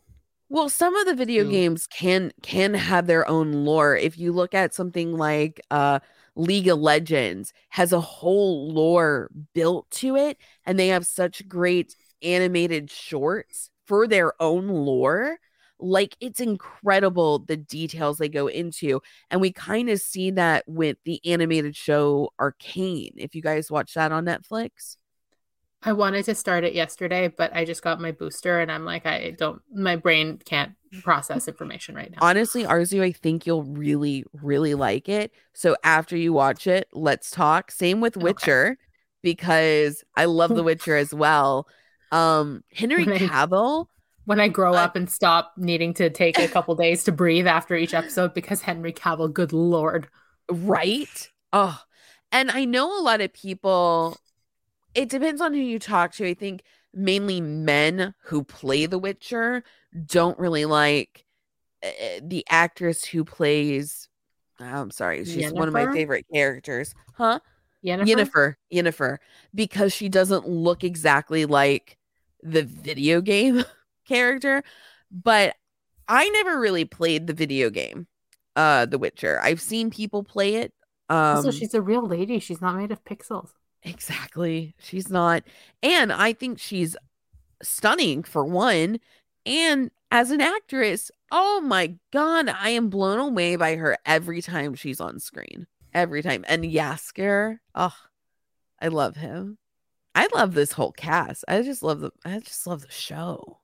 Well, 0.48 0.68
some 0.68 0.94
of 0.96 1.06
the 1.06 1.14
video 1.14 1.44
Mm. 1.44 1.50
games 1.50 1.86
can 1.86 2.32
can 2.42 2.74
have 2.74 3.06
their 3.06 3.26
own 3.28 3.52
lore. 3.64 3.96
If 3.96 4.18
you 4.18 4.32
look 4.32 4.54
at 4.54 4.74
something 4.74 5.12
like 5.16 5.60
uh 5.70 6.00
League 6.34 6.68
of 6.68 6.78
Legends 6.78 7.52
has 7.70 7.92
a 7.92 8.00
whole 8.00 8.72
lore 8.72 9.30
built 9.54 9.90
to 9.92 10.16
it 10.16 10.38
and 10.64 10.78
they 10.78 10.88
have 10.88 11.06
such 11.06 11.46
great 11.48 11.94
animated 12.22 12.90
shorts 12.90 13.70
for 13.86 14.06
their 14.06 14.40
own 14.40 14.68
lore. 14.68 15.38
Like 15.82 16.16
it's 16.20 16.40
incredible 16.40 17.40
the 17.40 17.56
details 17.56 18.18
they 18.18 18.28
go 18.28 18.46
into 18.46 19.02
and 19.30 19.40
we 19.40 19.52
kind 19.52 19.90
of 19.90 20.00
see 20.00 20.30
that 20.32 20.64
with 20.66 20.96
the 21.04 21.20
animated 21.24 21.76
show 21.76 22.32
Arcane. 22.38 23.14
If 23.16 23.34
you 23.34 23.42
guys 23.42 23.70
watch 23.70 23.94
that 23.94 24.12
on 24.12 24.24
Netflix. 24.24 24.96
I 25.84 25.92
wanted 25.92 26.24
to 26.26 26.34
start 26.36 26.62
it 26.62 26.74
yesterday, 26.74 27.26
but 27.26 27.54
I 27.54 27.64
just 27.64 27.82
got 27.82 28.00
my 28.00 28.12
booster 28.12 28.60
and 28.60 28.70
I'm 28.70 28.84
like, 28.84 29.04
I 29.04 29.32
don't, 29.32 29.60
my 29.74 29.96
brain 29.96 30.40
can't 30.44 30.72
process 31.02 31.48
information 31.48 31.96
right 31.96 32.08
now. 32.08 32.18
Honestly, 32.20 32.62
Arezou, 32.62 33.02
I 33.02 33.10
think 33.10 33.46
you'll 33.46 33.64
really, 33.64 34.24
really 34.40 34.74
like 34.74 35.08
it. 35.08 35.32
So 35.54 35.74
after 35.82 36.16
you 36.16 36.32
watch 36.32 36.68
it, 36.68 36.86
let's 36.92 37.32
talk. 37.32 37.72
Same 37.72 38.00
with 38.00 38.16
Okay. 38.16 38.22
Witcher, 38.24 38.78
because 39.22 40.04
I 40.16 40.26
love 40.26 40.54
The 40.54 40.62
Witcher 40.62 40.94
as 40.94 41.12
well. 41.12 41.66
Um, 42.12 42.62
Henry 42.72 43.04
Cavill, 43.06 43.86
when 44.24 44.40
I 44.40 44.48
grow 44.48 44.74
up 44.74 44.96
and 44.96 45.10
stop 45.10 45.52
needing 45.56 45.94
to 45.94 46.10
take 46.10 46.38
a 46.38 46.48
couple 46.48 46.74
days 46.74 47.04
to 47.04 47.12
breathe 47.12 47.46
after 47.46 47.74
each 47.74 47.94
episode 47.94 48.34
because 48.34 48.62
Henry 48.62 48.92
Cavill, 48.92 49.32
good 49.32 49.52
lord. 49.52 50.08
right? 50.50 51.30
Oh, 51.52 51.80
and 52.30 52.50
I 52.50 52.64
know 52.64 52.98
a 52.98 53.02
lot 53.02 53.20
of 53.20 53.32
people, 53.32 54.16
it 54.94 55.08
depends 55.08 55.40
on 55.40 55.52
who 55.52 55.60
you 55.60 55.78
talk 55.78 56.12
to. 56.14 56.26
I 56.26 56.34
think 56.34 56.62
mainly 56.94 57.40
men 57.40 58.14
who 58.24 58.44
play 58.44 58.86
The 58.86 58.98
Witcher 58.98 59.64
don't 60.06 60.38
really 60.38 60.64
like 60.64 61.26
uh, 61.82 62.20
the 62.22 62.44
actress 62.48 63.04
who 63.04 63.24
plays. 63.24 64.08
I'm 64.60 64.90
sorry, 64.92 65.24
she's 65.24 65.52
one 65.52 65.66
of 65.66 65.74
my 65.74 65.92
favorite 65.92 66.26
characters, 66.32 66.94
huh? 67.14 67.40
Yennefer? 67.84 68.06
Yennefer, 68.06 68.54
Yennefer, 68.72 69.16
because 69.54 69.92
she 69.92 70.08
doesn't 70.08 70.48
look 70.48 70.84
exactly 70.84 71.46
like 71.46 71.98
the 72.42 72.62
video 72.62 73.20
game 73.20 73.64
character. 74.06 74.62
But 75.10 75.56
I 76.08 76.28
never 76.30 76.58
really 76.58 76.84
played 76.84 77.26
the 77.26 77.34
video 77.34 77.70
game. 77.70 78.06
uh 78.56 78.86
The 78.86 78.98
Witcher. 78.98 79.40
I've 79.42 79.60
seen 79.60 79.90
people 79.90 80.24
play 80.24 80.56
it. 80.56 80.72
Um 81.08 81.36
also, 81.36 81.50
she's 81.50 81.74
a 81.74 81.82
real 81.82 82.06
lady. 82.06 82.38
She's 82.38 82.60
not 82.60 82.76
made 82.76 82.92
of 82.92 83.04
pixels. 83.04 83.50
Exactly. 83.82 84.74
She's 84.78 85.10
not. 85.10 85.42
And 85.82 86.12
I 86.12 86.32
think 86.32 86.58
she's 86.58 86.96
stunning 87.62 88.22
for 88.22 88.44
one. 88.44 89.00
And 89.44 89.90
as 90.10 90.30
an 90.30 90.40
actress, 90.40 91.10
oh 91.30 91.60
my 91.60 91.96
God, 92.12 92.48
I 92.48 92.70
am 92.70 92.90
blown 92.90 93.18
away 93.18 93.56
by 93.56 93.76
her 93.76 93.96
every 94.06 94.42
time 94.42 94.74
she's 94.74 95.00
on 95.00 95.18
screen. 95.18 95.66
Every 95.92 96.22
time. 96.22 96.44
And 96.46 96.64
Jaskier, 96.64 97.58
oh, 97.74 97.96
I 98.80 98.88
love 98.88 99.16
him. 99.16 99.58
I 100.14 100.28
love 100.34 100.54
this 100.54 100.72
whole 100.72 100.92
cast. 100.92 101.44
I 101.48 101.62
just 101.62 101.82
love 101.82 102.00
the 102.00 102.12
I 102.24 102.38
just 102.40 102.66
love 102.66 102.82
the 102.82 102.92
show. 102.92 103.58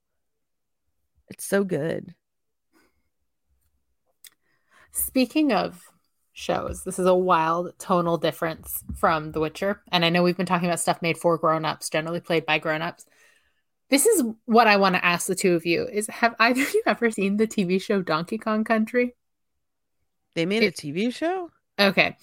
It's 1.30 1.44
so 1.44 1.64
good. 1.64 2.14
Speaking 4.92 5.52
of 5.52 5.82
shows, 6.32 6.84
this 6.84 6.98
is 6.98 7.06
a 7.06 7.14
wild 7.14 7.72
tonal 7.78 8.16
difference 8.16 8.82
from 8.96 9.32
The 9.32 9.40
Witcher. 9.40 9.82
And 9.90 10.04
I 10.04 10.10
know 10.10 10.22
we've 10.22 10.36
been 10.36 10.46
talking 10.46 10.68
about 10.68 10.80
stuff 10.80 11.02
made 11.02 11.18
for 11.18 11.36
grown-ups, 11.36 11.90
generally 11.90 12.20
played 12.20 12.46
by 12.46 12.58
grown-ups. 12.58 13.04
This 13.90 14.06
is 14.06 14.22
what 14.44 14.66
I 14.66 14.76
want 14.76 14.94
to 14.94 15.04
ask 15.04 15.26
the 15.26 15.34
two 15.34 15.54
of 15.54 15.64
you 15.64 15.88
is 15.90 16.06
have 16.08 16.34
either 16.38 16.62
of 16.62 16.74
you 16.74 16.82
ever 16.86 17.10
seen 17.10 17.36
the 17.36 17.46
TV 17.46 17.80
show 17.80 18.02
Donkey 18.02 18.38
Kong 18.38 18.64
Country? 18.64 19.14
They 20.34 20.46
made 20.46 20.62
It- 20.62 20.78
a 20.78 20.86
TV 20.86 21.12
show? 21.12 21.50
Okay. 21.78 22.16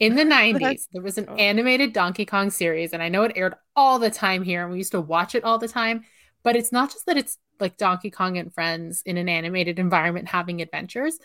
In 0.00 0.16
the 0.16 0.24
90s, 0.24 0.88
there 0.92 1.02
was 1.02 1.18
an 1.18 1.26
oh. 1.28 1.34
animated 1.36 1.92
Donkey 1.92 2.26
Kong 2.26 2.50
series, 2.50 2.92
and 2.92 3.02
I 3.02 3.08
know 3.08 3.22
it 3.22 3.32
aired 3.36 3.54
all 3.76 3.98
the 3.98 4.10
time 4.10 4.42
here, 4.42 4.62
and 4.62 4.72
we 4.72 4.78
used 4.78 4.92
to 4.92 5.00
watch 5.00 5.34
it 5.34 5.44
all 5.44 5.58
the 5.58 5.68
time. 5.68 6.04
But 6.42 6.56
it's 6.56 6.72
not 6.72 6.90
just 6.90 7.06
that 7.06 7.16
it's 7.16 7.38
like 7.60 7.76
Donkey 7.76 8.10
Kong 8.10 8.36
and 8.38 8.52
friends 8.52 9.02
in 9.06 9.16
an 9.16 9.28
animated 9.28 9.78
environment 9.78 10.28
having 10.28 10.60
adventures. 10.60 11.18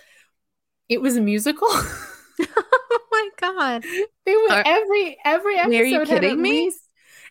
It 0.87 1.01
was 1.01 1.17
a 1.17 1.21
musical. 1.21 1.67
oh 1.71 2.99
my 3.11 3.29
god. 3.37 3.83
they 4.25 4.35
would 4.35 4.51
Are- 4.51 4.63
every 4.65 5.17
every 5.23 5.57
episode 5.57 5.75
Are 5.79 5.85
you 5.85 5.99
had 5.99 6.07
kidding 6.07 6.41
me? 6.41 6.49
least- 6.65 6.83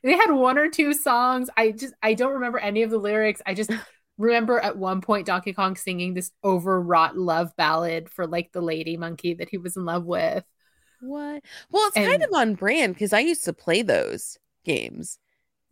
they 0.02 0.12
had 0.12 0.30
one 0.30 0.58
or 0.58 0.68
two 0.70 0.92
songs. 0.94 1.50
I 1.56 1.72
just 1.72 1.94
I 2.02 2.14
don't 2.14 2.34
remember 2.34 2.58
any 2.58 2.82
of 2.82 2.90
the 2.90 2.98
lyrics. 2.98 3.42
I 3.46 3.54
just 3.54 3.70
remember 4.18 4.58
at 4.60 4.76
one 4.76 5.00
point 5.00 5.26
Donkey 5.26 5.52
Kong 5.52 5.76
singing 5.76 6.14
this 6.14 6.30
overwrought 6.44 7.16
love 7.16 7.54
ballad 7.56 8.08
for 8.08 8.26
like 8.26 8.52
the 8.52 8.60
lady 8.60 8.96
monkey 8.96 9.34
that 9.34 9.48
he 9.48 9.58
was 9.58 9.76
in 9.76 9.84
love 9.84 10.04
with. 10.04 10.44
What? 11.00 11.42
Well, 11.70 11.86
it's 11.88 11.94
kind 11.96 12.22
of 12.22 12.32
on 12.32 12.54
brand 12.54 12.94
because 12.94 13.12
I 13.12 13.20
used 13.20 13.44
to 13.44 13.52
play 13.52 13.82
those 13.82 14.38
games. 14.64 15.18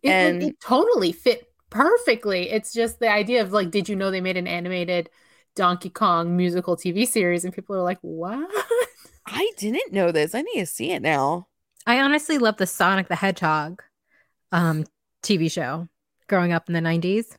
It, 0.03 0.09
it- 0.09 0.11
And- 0.11 0.43
it 0.43 0.59
totally 0.61 1.11
fit 1.13 1.46
perfectly. 1.69 2.49
It's 2.49 2.73
just 2.73 2.99
the 2.99 3.09
idea 3.09 3.41
of 3.41 3.51
like, 3.51 3.71
did 3.71 3.89
you 3.89 3.95
know 3.95 4.11
they 4.11 4.21
made 4.21 4.37
an 4.37 4.47
animated 4.47 5.09
Donkey 5.55 5.89
Kong 5.89 6.35
musical 6.35 6.77
TV 6.77 7.07
series? 7.07 7.43
And 7.43 7.53
people 7.53 7.75
are 7.75 7.83
like, 7.83 7.99
what? 8.01 8.49
I 9.25 9.51
didn't 9.57 9.91
know 9.91 10.11
this. 10.11 10.33
I 10.33 10.41
need 10.41 10.59
to 10.59 10.65
see 10.65 10.91
it 10.91 11.01
now. 11.01 11.47
I 11.85 11.99
honestly 12.01 12.37
love 12.37 12.57
the 12.57 12.67
Sonic 12.67 13.07
the 13.07 13.15
Hedgehog 13.15 13.81
um 14.51 14.85
TV 15.23 15.51
show 15.51 15.87
growing 16.27 16.53
up 16.53 16.69
in 16.69 16.73
the 16.73 16.79
90s. 16.79 17.35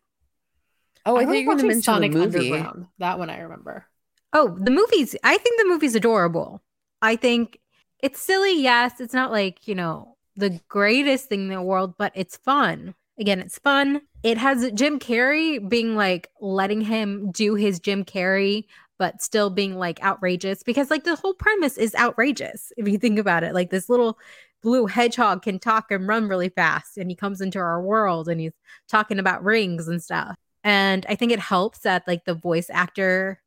Oh, 1.07 1.17
I, 1.17 1.21
remember 1.21 1.33
think 1.33 1.45
you're 1.45 1.55
going 1.55 1.59
to 1.59 1.67
mention 1.69 1.83
Sonic 1.83 2.13
the 2.13 2.19
movie. 2.19 2.53
Underground. 2.53 2.87
That 2.99 3.19
one 3.19 3.31
I 3.31 3.41
remember. 3.41 3.87
Oh, 4.33 4.57
the 4.61 4.71
movies. 4.71 5.17
I 5.25 5.39
think 5.39 5.59
the 5.59 5.69
movie's 5.69 5.95
adorable. 5.95 6.63
I 7.01 7.17
think 7.17 7.59
it's 8.01 8.21
silly, 8.21 8.61
yes. 8.63 9.01
It's 9.01 9.15
not 9.15 9.31
like, 9.31 9.67
you 9.67 9.75
know, 9.75 10.17
the 10.37 10.61
greatest 10.69 11.29
thing 11.29 11.43
in 11.43 11.49
the 11.49 11.63
world, 11.63 11.95
but 11.97 12.13
it's 12.15 12.37
fun. 12.37 12.95
Again, 13.19 13.41
it's 13.41 13.59
fun. 13.59 14.03
It 14.23 14.39
has 14.39 14.71
Jim 14.73 14.99
Carrey 14.99 15.67
being 15.69 15.97
like 15.97 16.31
letting 16.41 16.81
him 16.81 17.31
do 17.33 17.55
his 17.55 17.81
Jim 17.81 18.05
Carrey, 18.05 18.67
but 18.99 19.23
still 19.23 19.51
being 19.51 19.77
like 19.77 20.03
outrageous 20.03 20.63
because 20.63 20.91
like 20.91 21.05
the 21.05 21.17
whole 21.17 21.35
premise 21.35 21.79
is 21.79 21.95
outrageous 21.95 22.73
if 22.77 22.89
you 22.89 22.99
think 22.99 23.19
about 23.19 23.45
it. 23.45 23.55
Like 23.55 23.71
this 23.71 23.89
little 23.89 24.19
blue 24.63 24.87
hedgehog 24.87 25.43
can 25.43 25.59
talk 25.59 25.91
and 25.91 26.09
run 26.09 26.29
really 26.29 26.49
fast 26.49 26.99
and 26.99 27.11
he 27.11 27.17
comes 27.17 27.41
into 27.41 27.59
our 27.59 27.81
world 27.81 28.29
and 28.29 28.41
he's 28.41 28.53
talking 28.89 29.19
about 29.19 29.45
rings 29.45 29.89
and 29.89 30.03
stuff. 30.03 30.37
And 30.65 31.07
I 31.09 31.15
think 31.15 31.33
it 31.33 31.39
helps 31.41 31.81
that 31.81 32.07
like 32.07 32.25
the 32.25 32.35
voice 32.35 32.69
actor 32.71 33.41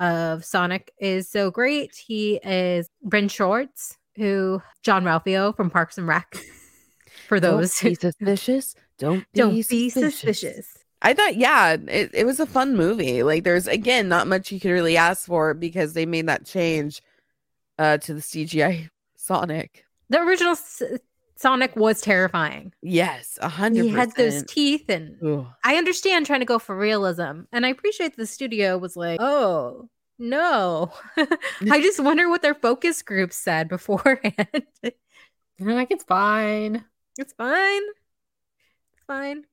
of 0.00 0.44
Sonic 0.44 0.92
is 0.98 1.28
so 1.28 1.50
great. 1.50 1.96
He 1.96 2.36
is 2.36 2.88
Ben 3.02 3.28
Schwartz, 3.28 3.96
who 4.16 4.62
Jean-Ralphio 4.82 5.56
from 5.56 5.70
Parks 5.70 5.98
and 5.98 6.06
Rec. 6.06 6.36
For 7.26 7.40
those 7.40 7.74
Don't 7.74 7.80
who 7.80 7.88
be 7.90 7.94
suspicious. 7.94 8.74
Don't 8.98 9.18
be, 9.32 9.40
don't 9.40 9.54
be 9.54 9.62
suspicious. 9.90 10.14
suspicious. 10.20 10.78
I 11.02 11.12
thought, 11.12 11.36
yeah, 11.36 11.76
it, 11.88 12.10
it 12.14 12.24
was 12.24 12.40
a 12.40 12.46
fun 12.46 12.76
movie. 12.76 13.22
Like, 13.22 13.44
there's 13.44 13.66
again 13.66 14.08
not 14.08 14.26
much 14.26 14.50
you 14.50 14.58
could 14.60 14.70
really 14.70 14.96
ask 14.96 15.26
for 15.26 15.52
because 15.52 15.92
they 15.92 16.06
made 16.06 16.28
that 16.28 16.46
change 16.46 17.02
uh, 17.78 17.98
to 17.98 18.14
the 18.14 18.20
CGI 18.20 18.88
Sonic. 19.16 19.84
The 20.08 20.20
original 20.20 20.52
S- 20.52 20.82
Sonic 21.36 21.76
was 21.76 22.00
terrifying. 22.00 22.72
Yes, 22.82 23.38
a 23.42 23.48
hundred 23.48 23.84
He 23.84 23.88
had 23.90 24.12
those 24.16 24.44
teeth, 24.44 24.88
and 24.88 25.16
Ugh. 25.22 25.46
I 25.64 25.76
understand 25.76 26.26
trying 26.26 26.40
to 26.40 26.46
go 26.46 26.58
for 26.58 26.76
realism, 26.76 27.42
and 27.52 27.66
I 27.66 27.68
appreciate 27.68 28.16
the 28.16 28.26
studio 28.26 28.78
was 28.78 28.96
like, 28.96 29.20
"Oh 29.20 29.88
no," 30.18 30.92
I 31.16 31.80
just 31.82 32.00
wonder 32.00 32.28
what 32.28 32.40
their 32.42 32.54
focus 32.54 33.02
group 33.02 33.32
said 33.32 33.68
beforehand. 33.68 34.64
And 35.58 35.68
they're 35.68 35.76
like, 35.76 35.90
it's 35.90 36.04
fine. 36.04 36.84
It's 37.18 37.32
fine, 37.32 37.82
it's 38.94 39.04
fine. 39.06 39.44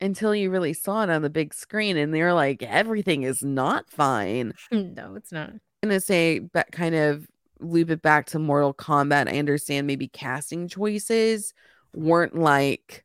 Until 0.00 0.34
you 0.34 0.50
really 0.50 0.72
saw 0.72 1.04
it 1.04 1.10
on 1.10 1.22
the 1.22 1.30
big 1.30 1.54
screen, 1.54 1.96
and 1.96 2.12
they're 2.12 2.34
like, 2.34 2.62
everything 2.62 3.22
is 3.22 3.42
not 3.42 3.88
fine. 3.90 4.54
No, 4.72 5.14
it's 5.14 5.32
not. 5.32 5.50
I'm 5.50 5.88
gonna 5.88 6.00
say, 6.00 6.38
but 6.40 6.72
kind 6.72 6.94
of 6.94 7.26
loop 7.60 7.90
it 7.90 8.02
back 8.02 8.26
to 8.26 8.38
Mortal 8.38 8.74
Kombat. 8.74 9.28
I 9.28 9.38
understand 9.38 9.86
maybe 9.86 10.08
casting 10.08 10.68
choices 10.68 11.54
weren't 11.94 12.36
like 12.36 13.04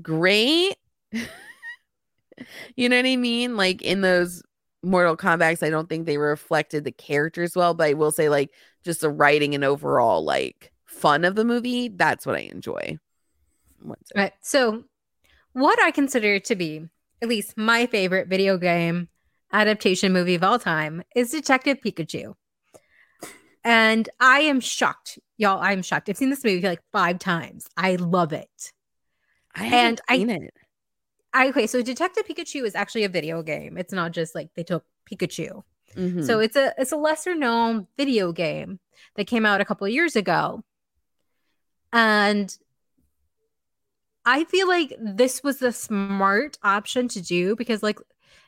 great. 0.00 0.76
you 2.76 2.88
know 2.88 2.96
what 2.96 3.06
I 3.06 3.16
mean? 3.16 3.56
Like 3.56 3.82
in 3.82 4.00
those 4.00 4.42
Mortal 4.82 5.16
Kombat's, 5.16 5.62
I 5.62 5.70
don't 5.70 5.88
think 5.88 6.06
they 6.06 6.18
reflected 6.18 6.84
the 6.84 6.92
characters 6.92 7.54
well, 7.54 7.74
but 7.74 7.88
I 7.88 7.92
will 7.92 8.10
say, 8.10 8.28
like, 8.28 8.50
just 8.84 9.00
the 9.00 9.10
writing 9.10 9.54
and 9.54 9.64
overall, 9.64 10.24
like, 10.24 10.71
fun 10.92 11.24
of 11.24 11.34
the 11.34 11.44
movie, 11.44 11.88
that's 11.88 12.24
what 12.26 12.36
I 12.36 12.40
enjoy. 12.40 12.98
Right. 14.14 14.32
So, 14.42 14.84
what 15.52 15.80
I 15.82 15.90
consider 15.90 16.38
to 16.40 16.54
be 16.54 16.86
at 17.20 17.28
least 17.28 17.56
my 17.56 17.86
favorite 17.86 18.28
video 18.28 18.56
game 18.58 19.08
adaptation 19.52 20.12
movie 20.12 20.34
of 20.34 20.42
all 20.44 20.58
time 20.58 21.02
is 21.14 21.30
Detective 21.30 21.78
Pikachu. 21.84 22.34
And 23.64 24.08
I 24.18 24.40
am 24.40 24.60
shocked, 24.60 25.18
y'all. 25.36 25.60
I'm 25.60 25.82
shocked. 25.82 26.08
I've 26.08 26.16
seen 26.16 26.30
this 26.30 26.42
movie 26.44 26.66
like 26.66 26.82
five 26.92 27.18
times. 27.18 27.66
I 27.76 27.94
love 27.96 28.32
it. 28.32 28.72
I 29.54 29.66
and 29.66 30.00
I- 30.08 30.16
it. 30.16 30.54
I, 31.34 31.48
okay, 31.48 31.66
so 31.66 31.80
Detective 31.80 32.26
Pikachu 32.26 32.64
is 32.64 32.74
actually 32.74 33.04
a 33.04 33.08
video 33.08 33.42
game. 33.42 33.78
It's 33.78 33.92
not 33.92 34.12
just 34.12 34.34
like 34.34 34.50
they 34.54 34.64
took 34.64 34.84
Pikachu. 35.10 35.62
Mhm. 35.96 36.26
So 36.26 36.40
it's 36.40 36.56
a 36.56 36.74
it's 36.78 36.92
a 36.92 36.96
lesser 36.96 37.34
known 37.34 37.86
video 37.96 38.32
game 38.32 38.80
that 39.16 39.26
came 39.26 39.46
out 39.46 39.60
a 39.60 39.64
couple 39.64 39.86
of 39.86 39.92
years 39.92 40.16
ago. 40.16 40.62
And 41.92 42.56
I 44.24 44.44
feel 44.44 44.68
like 44.68 44.94
this 45.00 45.42
was 45.42 45.58
the 45.58 45.72
smart 45.72 46.58
option 46.62 47.08
to 47.08 47.20
do 47.20 47.56
because 47.56 47.82
like 47.82 47.98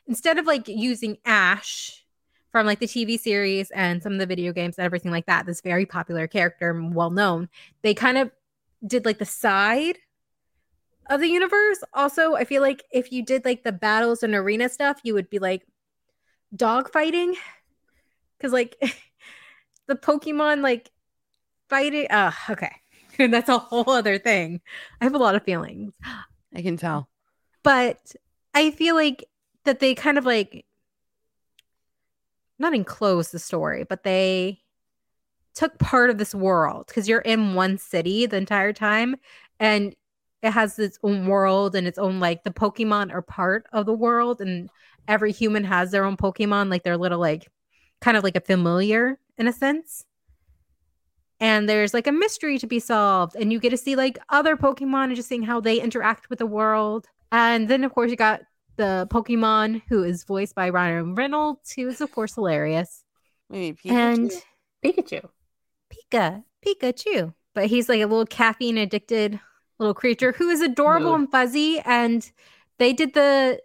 instead 0.07 0.37
of 0.37 0.45
like 0.45 0.67
using 0.67 1.17
Ash 1.25 2.05
from 2.51 2.65
like 2.65 2.79
the 2.79 2.87
TV 2.87 3.17
series 3.17 3.71
and 3.71 4.01
some 4.01 4.13
of 4.13 4.19
the 4.19 4.25
video 4.25 4.53
games 4.53 4.77
and 4.77 4.85
everything 4.85 5.11
like 5.11 5.25
that, 5.25 5.45
this 5.45 5.61
very 5.61 5.85
popular 5.85 6.27
character 6.27 6.73
well 6.93 7.11
known, 7.11 7.49
they 7.81 7.93
kind 7.93 8.17
of 8.17 8.31
did 8.87 9.05
like 9.05 9.17
the 9.17 9.25
side 9.25 9.97
of 11.09 11.19
the 11.19 11.27
universe. 11.27 11.83
Also, 11.93 12.35
I 12.35 12.45
feel 12.45 12.61
like 12.61 12.83
if 12.91 13.11
you 13.11 13.23
did 13.23 13.43
like 13.45 13.63
the 13.63 13.71
battles 13.71 14.23
and 14.23 14.33
arena 14.33 14.69
stuff, 14.69 15.01
you 15.03 15.13
would 15.13 15.29
be 15.29 15.39
like 15.39 15.65
dog 16.55 16.89
fighting 16.89 17.35
because 18.37 18.53
like 18.53 18.77
the 19.87 19.95
pokemon 19.95 20.61
like 20.61 20.91
fighting 21.69 22.07
uh 22.09 22.31
okay 22.49 22.71
that's 23.31 23.49
a 23.49 23.57
whole 23.57 23.89
other 23.89 24.17
thing. 24.17 24.61
I 25.01 25.05
have 25.05 25.15
a 25.15 25.19
lot 25.19 25.35
of 25.35 25.43
feelings. 25.43 25.93
I 26.55 26.61
can 26.61 26.77
tell. 26.77 27.09
but 27.63 28.15
i 28.53 28.71
feel 28.71 28.95
like 28.95 29.25
that 29.65 29.79
they 29.79 29.93
kind 29.93 30.17
of 30.17 30.25
like 30.25 30.65
not 32.57 32.73
enclose 32.73 33.31
the 33.31 33.39
story 33.39 33.83
but 33.83 34.03
they 34.03 34.61
took 35.55 35.79
part 35.79 36.09
of 36.09 36.17
this 36.17 36.35
world. 36.35 36.85
Because 36.87 37.07
you're 37.07 37.21
in 37.21 37.55
one 37.55 37.77
city 37.77 38.25
the 38.25 38.37
entire 38.37 38.73
time 38.73 39.15
and 39.59 39.95
it 40.43 40.51
has 40.51 40.77
its 40.77 40.99
own 41.01 41.25
world 41.25 41.75
and 41.75 41.87
its 41.87 41.97
own 41.97 42.19
like 42.19 42.43
the 42.43 42.51
pokemon 42.51 43.11
are 43.11 43.21
part 43.21 43.65
of 43.73 43.85
the 43.85 43.93
world 43.93 44.41
and 44.41 44.69
every 45.07 45.31
human 45.31 45.63
has 45.63 45.91
their 45.91 46.03
own 46.05 46.17
pokemon 46.17 46.69
like 46.69 46.83
their 46.83 46.97
little 46.97 47.19
like 47.19 47.47
kind 48.01 48.17
of 48.17 48.23
like 48.23 48.35
a 48.35 48.41
familiar 48.41 49.17
in 49.37 49.47
a 49.47 49.53
sense 49.53 50.05
and 51.39 51.67
there's 51.67 51.93
like 51.93 52.07
a 52.07 52.11
mystery 52.11 52.57
to 52.57 52.67
be 52.67 52.79
solved 52.79 53.35
and 53.35 53.51
you 53.51 53.59
get 53.59 53.69
to 53.71 53.77
see 53.77 53.95
like 53.95 54.17
other 54.29 54.55
pokemon 54.55 55.05
and 55.05 55.15
just 55.15 55.27
seeing 55.29 55.43
how 55.43 55.59
they 55.59 55.79
interact 55.81 56.29
with 56.29 56.39
the 56.39 56.45
world 56.45 57.07
and 57.31 57.67
then 57.67 57.83
of 57.83 57.93
course 57.93 58.09
you 58.09 58.15
got 58.17 58.41
the 58.77 59.07
pokemon 59.11 59.81
who 59.89 60.03
is 60.03 60.23
voiced 60.23 60.55
by 60.55 60.69
ryan 60.69 61.15
reynolds 61.15 61.71
who 61.73 61.87
is 61.87 62.01
of 62.01 62.11
course 62.11 62.35
hilarious 62.35 63.03
Maybe 63.49 63.77
Pikachu? 63.85 63.91
and 63.91 64.31
Pikachu. 64.83 65.29
Pika, 65.93 66.43
Pikachu. 66.65 67.33
But 67.53 67.67
he's 67.67 67.87
like 67.87 68.01
a 68.01 68.05
little 68.05 68.25
caffeine 68.25 68.77
addicted 68.77 69.39
little 69.79 69.93
creature 69.93 70.31
who 70.31 70.49
is 70.49 70.61
adorable 70.61 71.11
Mood. 71.11 71.19
and 71.21 71.31
fuzzy. 71.31 71.79
And 71.85 72.29
they 72.79 72.91
did 72.91 73.13
the 73.13 73.59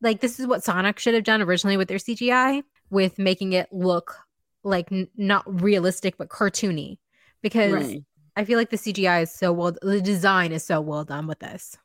like 0.00 0.20
this 0.20 0.40
is 0.40 0.46
what 0.46 0.64
Sonic 0.64 0.98
should 0.98 1.14
have 1.14 1.24
done 1.24 1.40
originally 1.42 1.76
with 1.76 1.88
their 1.88 1.98
CGI, 1.98 2.62
with 2.90 3.18
making 3.18 3.52
it 3.52 3.72
look 3.72 4.16
like 4.64 4.90
n- 4.90 5.08
not 5.16 5.44
realistic 5.62 6.16
but 6.18 6.28
cartoony. 6.28 6.98
Because 7.42 7.72
Right. 7.72 8.02
I 8.36 8.44
feel 8.44 8.58
like 8.58 8.70
the 8.70 8.76
CGI 8.78 9.20
is 9.22 9.32
so 9.32 9.52
well, 9.52 9.72
the 9.82 10.00
design 10.00 10.52
is 10.52 10.64
so 10.64 10.80
well 10.80 11.04
done 11.04 11.26
with 11.26 11.40
this. 11.40 11.76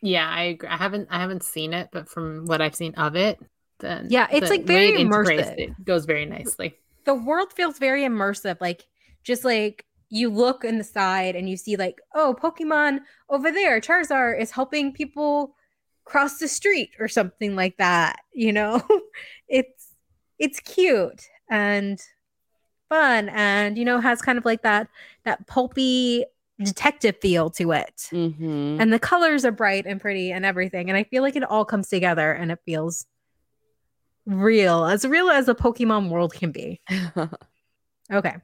Yeah, 0.00 0.28
I 0.28 0.42
agree. 0.44 0.68
I 0.68 0.76
haven't 0.76 1.08
I 1.10 1.20
haven't 1.20 1.44
seen 1.44 1.72
it, 1.72 1.90
but 1.92 2.08
from 2.08 2.46
what 2.46 2.60
I've 2.60 2.74
seen 2.74 2.94
of 2.96 3.14
it, 3.14 3.38
then 3.78 4.06
Yeah, 4.10 4.26
it's, 4.32 4.48
the 4.48 4.56
like, 4.56 4.66
very 4.66 4.92
it 4.92 4.96
immersive. 4.98 5.58
It 5.58 5.84
goes 5.84 6.06
very 6.06 6.26
nicely. 6.26 6.74
the 7.04 7.14
world 7.14 7.52
feels 7.52 7.78
very 7.78 8.02
immersive 8.02 8.56
like 8.60 8.86
just 9.24 9.44
like 9.44 9.84
you 10.08 10.28
look 10.28 10.64
in 10.64 10.78
the 10.78 10.84
side 10.84 11.34
and 11.34 11.48
you 11.48 11.56
see 11.56 11.76
like 11.76 11.98
oh 12.14 12.34
pokemon 12.40 13.00
over 13.30 13.50
there 13.50 13.80
charizard 13.80 14.40
is 14.40 14.50
helping 14.50 14.92
people 14.92 15.54
cross 16.04 16.38
the 16.38 16.48
street 16.48 16.90
or 17.00 17.08
something 17.08 17.56
like 17.56 17.76
that 17.78 18.20
you 18.32 18.52
know 18.52 18.80
it's 19.48 19.94
it's 20.38 20.60
cute 20.60 21.26
and 21.50 22.00
fun 22.92 23.28
and 23.30 23.78
you 23.78 23.84
know 23.84 24.00
has 24.00 24.20
kind 24.20 24.36
of 24.38 24.44
like 24.44 24.62
that 24.62 24.86
that 25.24 25.46
pulpy 25.46 26.24
detective 26.62 27.16
feel 27.22 27.48
to 27.48 27.72
it 27.72 28.08
Mhm. 28.12 28.78
and 28.80 28.92
the 28.92 28.98
colors 28.98 29.44
are 29.44 29.50
bright 29.52 29.86
and 29.86 30.00
pretty 30.00 30.30
and 30.30 30.44
everything 30.44 30.90
and 30.90 30.96
i 30.96 31.04
feel 31.04 31.22
like 31.22 31.34
it 31.36 31.42
all 31.44 31.64
comes 31.64 31.88
together 31.88 32.32
and 32.32 32.52
it 32.52 32.58
feels 32.66 33.06
real 34.26 34.84
as 34.84 35.04
real 35.06 35.30
as 35.30 35.48
a 35.48 35.54
pokemon 35.54 36.08
world 36.10 36.32
can 36.34 36.52
be 36.52 36.80
Okay. 38.12 38.34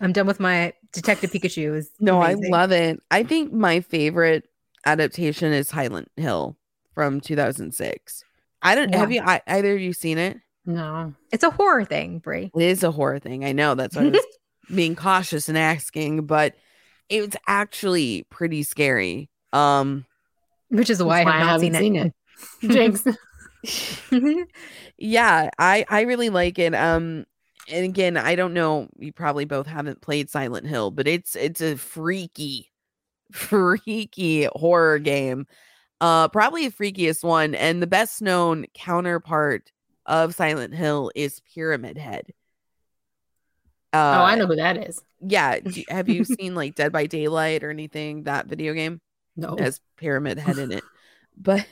I'm 0.00 0.12
done 0.12 0.26
with 0.26 0.38
my 0.40 0.74
Detective 0.92 1.30
Pikachu. 1.30 1.70
Was 1.70 1.90
no, 1.98 2.20
amazing. 2.20 2.52
I 2.52 2.58
love 2.58 2.72
it. 2.72 3.00
I 3.10 3.22
think 3.22 3.52
my 3.52 3.80
favorite 3.80 4.44
adaptation 4.84 5.52
is 5.52 5.68
Silent 5.68 6.10
Hill 6.16 6.58
from 6.94 7.20
2006. 7.20 8.22
I 8.60 8.74
don't 8.74 8.90
Yeah. 8.90 8.98
have 8.98 9.12
you 9.12 9.22
I, 9.24 9.40
either 9.46 9.74
of 9.74 9.80
you 9.80 9.92
seen 9.94 10.18
it? 10.18 10.38
No. 10.66 11.14
It's 11.32 11.44
a 11.44 11.50
horror 11.50 11.84
thing, 11.84 12.18
Bri. 12.20 12.50
It 12.54 12.62
is 12.62 12.82
a 12.82 12.90
horror 12.90 13.18
thing. 13.18 13.44
I 13.44 13.52
know 13.52 13.74
that's 13.74 13.96
why 13.96 14.04
I 14.04 14.08
was 14.10 14.26
being 14.74 14.96
cautious 14.96 15.48
and 15.48 15.58
asking, 15.58 16.26
but 16.26 16.54
it's 17.08 17.36
actually 17.46 18.24
pretty 18.30 18.62
scary. 18.62 19.28
Um 19.52 20.06
Which 20.70 20.90
is 20.90 21.02
why 21.02 21.24
That's 21.24 21.34
I 21.34 21.38
have 21.38 21.62
not 21.62 21.80
seen, 21.80 21.96
it. 21.96 22.12
Jinx. 22.62 23.04
yeah, 24.98 25.50
I 25.58 25.84
I 25.88 26.02
really 26.02 26.30
like 26.30 26.58
it. 26.58 26.74
Um 26.74 27.24
and 27.68 27.84
again, 27.84 28.16
I 28.16 28.34
don't 28.34 28.52
know, 28.54 28.88
you 28.98 29.12
probably 29.12 29.44
both 29.46 29.66
haven't 29.66 30.02
played 30.02 30.28
Silent 30.30 30.66
Hill, 30.66 30.90
but 30.90 31.06
it's 31.06 31.36
it's 31.36 31.60
a 31.60 31.76
freaky 31.76 32.70
freaky 33.32 34.48
horror 34.54 34.98
game. 34.98 35.46
Uh 36.00 36.28
probably 36.28 36.68
the 36.68 36.74
freakiest 36.74 37.22
one 37.22 37.54
and 37.54 37.82
the 37.82 37.86
best 37.86 38.22
known 38.22 38.66
counterpart 38.74 39.70
of 40.06 40.34
Silent 40.34 40.74
Hill 40.74 41.10
is 41.14 41.40
Pyramid 41.54 41.96
Head. 41.98 42.32
oh, 43.92 43.98
Uh, 43.98 44.24
I 44.24 44.34
know 44.36 44.46
who 44.46 44.56
that 44.56 44.76
is. 44.88 45.00
Yeah, 45.20 45.60
do, 45.60 45.82
have 45.88 46.08
you 46.08 46.24
seen 46.24 46.54
like 46.54 46.74
Dead 46.74 46.92
by 46.92 47.06
Daylight 47.06 47.62
or 47.64 47.70
anything 47.70 48.24
that 48.24 48.46
video 48.46 48.74
game 48.74 49.00
No. 49.36 49.56
has 49.58 49.80
Pyramid 49.96 50.38
Head 50.38 50.58
in 50.58 50.72
it? 50.72 50.84
But 51.36 51.66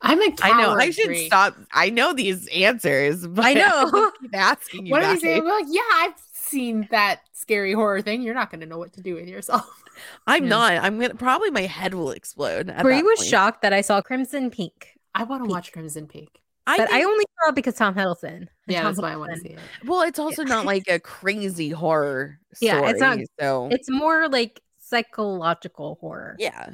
I'm 0.00 0.20
a 0.20 0.34
I 0.42 0.60
know 0.60 0.70
I 0.72 0.90
should 0.90 1.06
Bri. 1.06 1.26
stop. 1.26 1.56
I 1.72 1.88
know 1.90 2.12
these 2.12 2.48
answers, 2.48 3.24
but 3.24 3.44
I 3.44 3.54
know. 3.54 3.90
just 3.92 4.20
keep 4.20 4.34
asking 4.36 4.86
you. 4.86 4.90
What 4.90 5.02
are 5.04 5.12
guys. 5.12 5.22
you 5.22 5.28
saying? 5.28 5.44
Like, 5.44 5.66
yeah, 5.68 5.80
I've 5.94 6.14
seen 6.32 6.88
that 6.90 7.20
scary 7.32 7.74
horror 7.74 8.02
thing. 8.02 8.22
You're 8.22 8.34
not 8.34 8.50
going 8.50 8.62
to 8.62 8.66
know 8.66 8.78
what 8.78 8.92
to 8.94 9.00
do 9.02 9.14
with 9.14 9.28
yourself. 9.28 9.84
I'm 10.26 10.42
Yeah. 10.44 10.48
not. 10.48 10.72
I'm 10.78 10.98
gonna 10.98 11.14
probably 11.14 11.50
my 11.52 11.60
head 11.66 11.94
will 11.94 12.10
explode. 12.10 12.70
At 12.70 12.82
Bri 12.82 13.04
was 13.04 13.20
point. 13.20 13.28
shocked 13.30 13.62
that 13.62 13.72
I 13.72 13.82
saw 13.82 14.00
Crimson 14.02 14.50
Peak, 14.50 14.98
I 15.14 15.22
want 15.22 15.44
to 15.44 15.48
watch 15.48 15.70
Crimson 15.72 16.08
Peak. 16.08 16.41
I 16.66 16.76
but 16.76 16.92
I 16.92 17.02
only 17.02 17.24
saw 17.42 17.48
it 17.50 17.54
because 17.54 17.74
Tom 17.74 17.94
Hiddleston. 17.94 18.46
Yeah, 18.66 18.82
Tom 18.82 18.90
that's 18.92 19.02
why 19.02 19.12
I 19.12 19.16
want 19.16 19.34
to 19.34 19.40
see 19.40 19.48
it. 19.50 19.58
well, 19.84 20.02
it's 20.02 20.18
also 20.18 20.44
not 20.44 20.64
like 20.64 20.84
a 20.88 21.00
crazy 21.00 21.70
horror. 21.70 22.38
Yeah, 22.60 22.88
it's 22.88 23.00
not- 23.00 23.18
So 23.40 23.68
It's 23.72 23.90
more 23.90 24.28
like 24.28 24.60
psychological 24.78 25.96
horror. 26.00 26.36
yeah, 26.38 26.70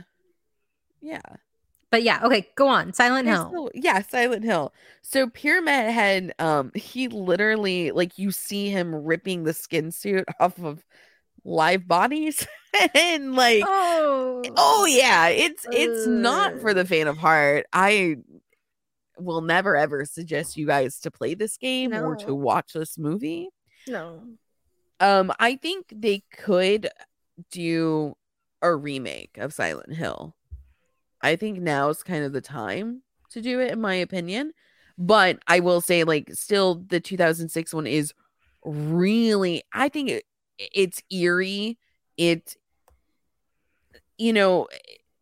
yeah. 1.01 1.23
But 1.91 2.03
yeah, 2.03 2.21
okay, 2.25 2.47
go 2.55 2.69
on. 2.69 2.93
Silent 2.93 3.25
There's 3.25 3.39
Hill. 3.39 3.49
still- 3.49 3.71
yeah, 3.75 4.03
Silent 4.03 4.45
Hill. 4.45 4.75
So 5.01 5.27
Pyramid 5.31 5.91
Head, 5.91 6.35
um, 6.39 6.71
he 6.75 7.09
literally 7.09 7.91
like 7.93 8.19
you 8.19 8.31
see 8.31 8.69
him 8.69 8.95
ripping 8.95 9.45
the 9.45 9.55
skin 9.55 9.91
suit 9.91 10.27
off 10.41 10.59
of 10.63 10.85
live 11.45 11.89
bodies, 11.89 12.47
and 12.95 13.35
like 13.35 13.63
Oh. 13.67 14.43
Oh 14.59 14.85
yeah, 14.87 15.29
it's 15.29 15.67
it's 15.73 16.07
not 16.07 16.61
for 16.61 16.75
the 16.75 16.85
faint 16.85 17.09
of 17.09 17.17
heart. 17.17 17.65
I 17.73 18.17
will 19.19 19.41
never 19.41 19.77
ever 19.77 20.05
suggest 20.05 20.57
you 20.57 20.67
guys 20.67 20.99
to 21.01 21.11
play 21.11 21.35
this 21.35 21.57
game 21.57 21.93
or 21.95 22.17
to 22.17 22.35
watch 22.35 22.73
this 22.73 22.99
movie. 22.99 23.49
no. 23.87 24.23
Um 25.01 25.33
I 25.39 25.57
think 25.57 25.87
they 25.95 26.23
could 26.33 26.89
do 27.51 28.15
a 28.63 28.75
remake 28.75 29.39
of 29.39 29.53
Silent 29.53 29.95
Hill. 29.95 30.35
I 31.21 31.37
think 31.37 31.61
now 31.61 31.89
is 31.89 32.03
kind 32.03 32.25
of 32.25 32.33
the 32.33 32.41
time 32.41 33.03
to 33.31 33.41
do 33.41 33.61
it 33.61 33.73
in 33.73 33.81
my 33.81 33.95
opinion. 33.95 34.53
But 34.97 35.39
I 35.47 35.61
will 35.61 35.81
say 35.81 36.05
like 36.05 36.31
still 36.33 36.83
the 36.89 37.01
2006 37.01 37.73
one 37.73 37.87
is 37.87 38.13
really 38.65 39.63
I 39.73 39.89
think 39.89 40.11
it, 40.11 40.25
it's 40.59 41.03
eerie. 41.11 41.79
It 42.17 42.57
you 44.19 44.33
know, 44.33 44.67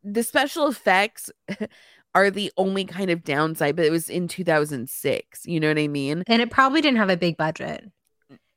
the 0.02 0.22
special 0.22 0.66
effects 0.66 1.30
are 2.16 2.30
the 2.30 2.50
only 2.56 2.84
kind 2.86 3.10
of 3.10 3.22
downside, 3.24 3.76
but 3.76 3.84
it 3.84 3.90
was 3.92 4.08
in 4.08 4.26
2006. 4.26 5.44
You 5.44 5.60
know 5.60 5.68
what 5.68 5.78
I 5.78 5.86
mean? 5.86 6.24
And 6.26 6.40
it 6.40 6.50
probably 6.50 6.80
didn't 6.80 6.96
have 6.96 7.10
a 7.10 7.16
big 7.16 7.36
budget. 7.36 7.84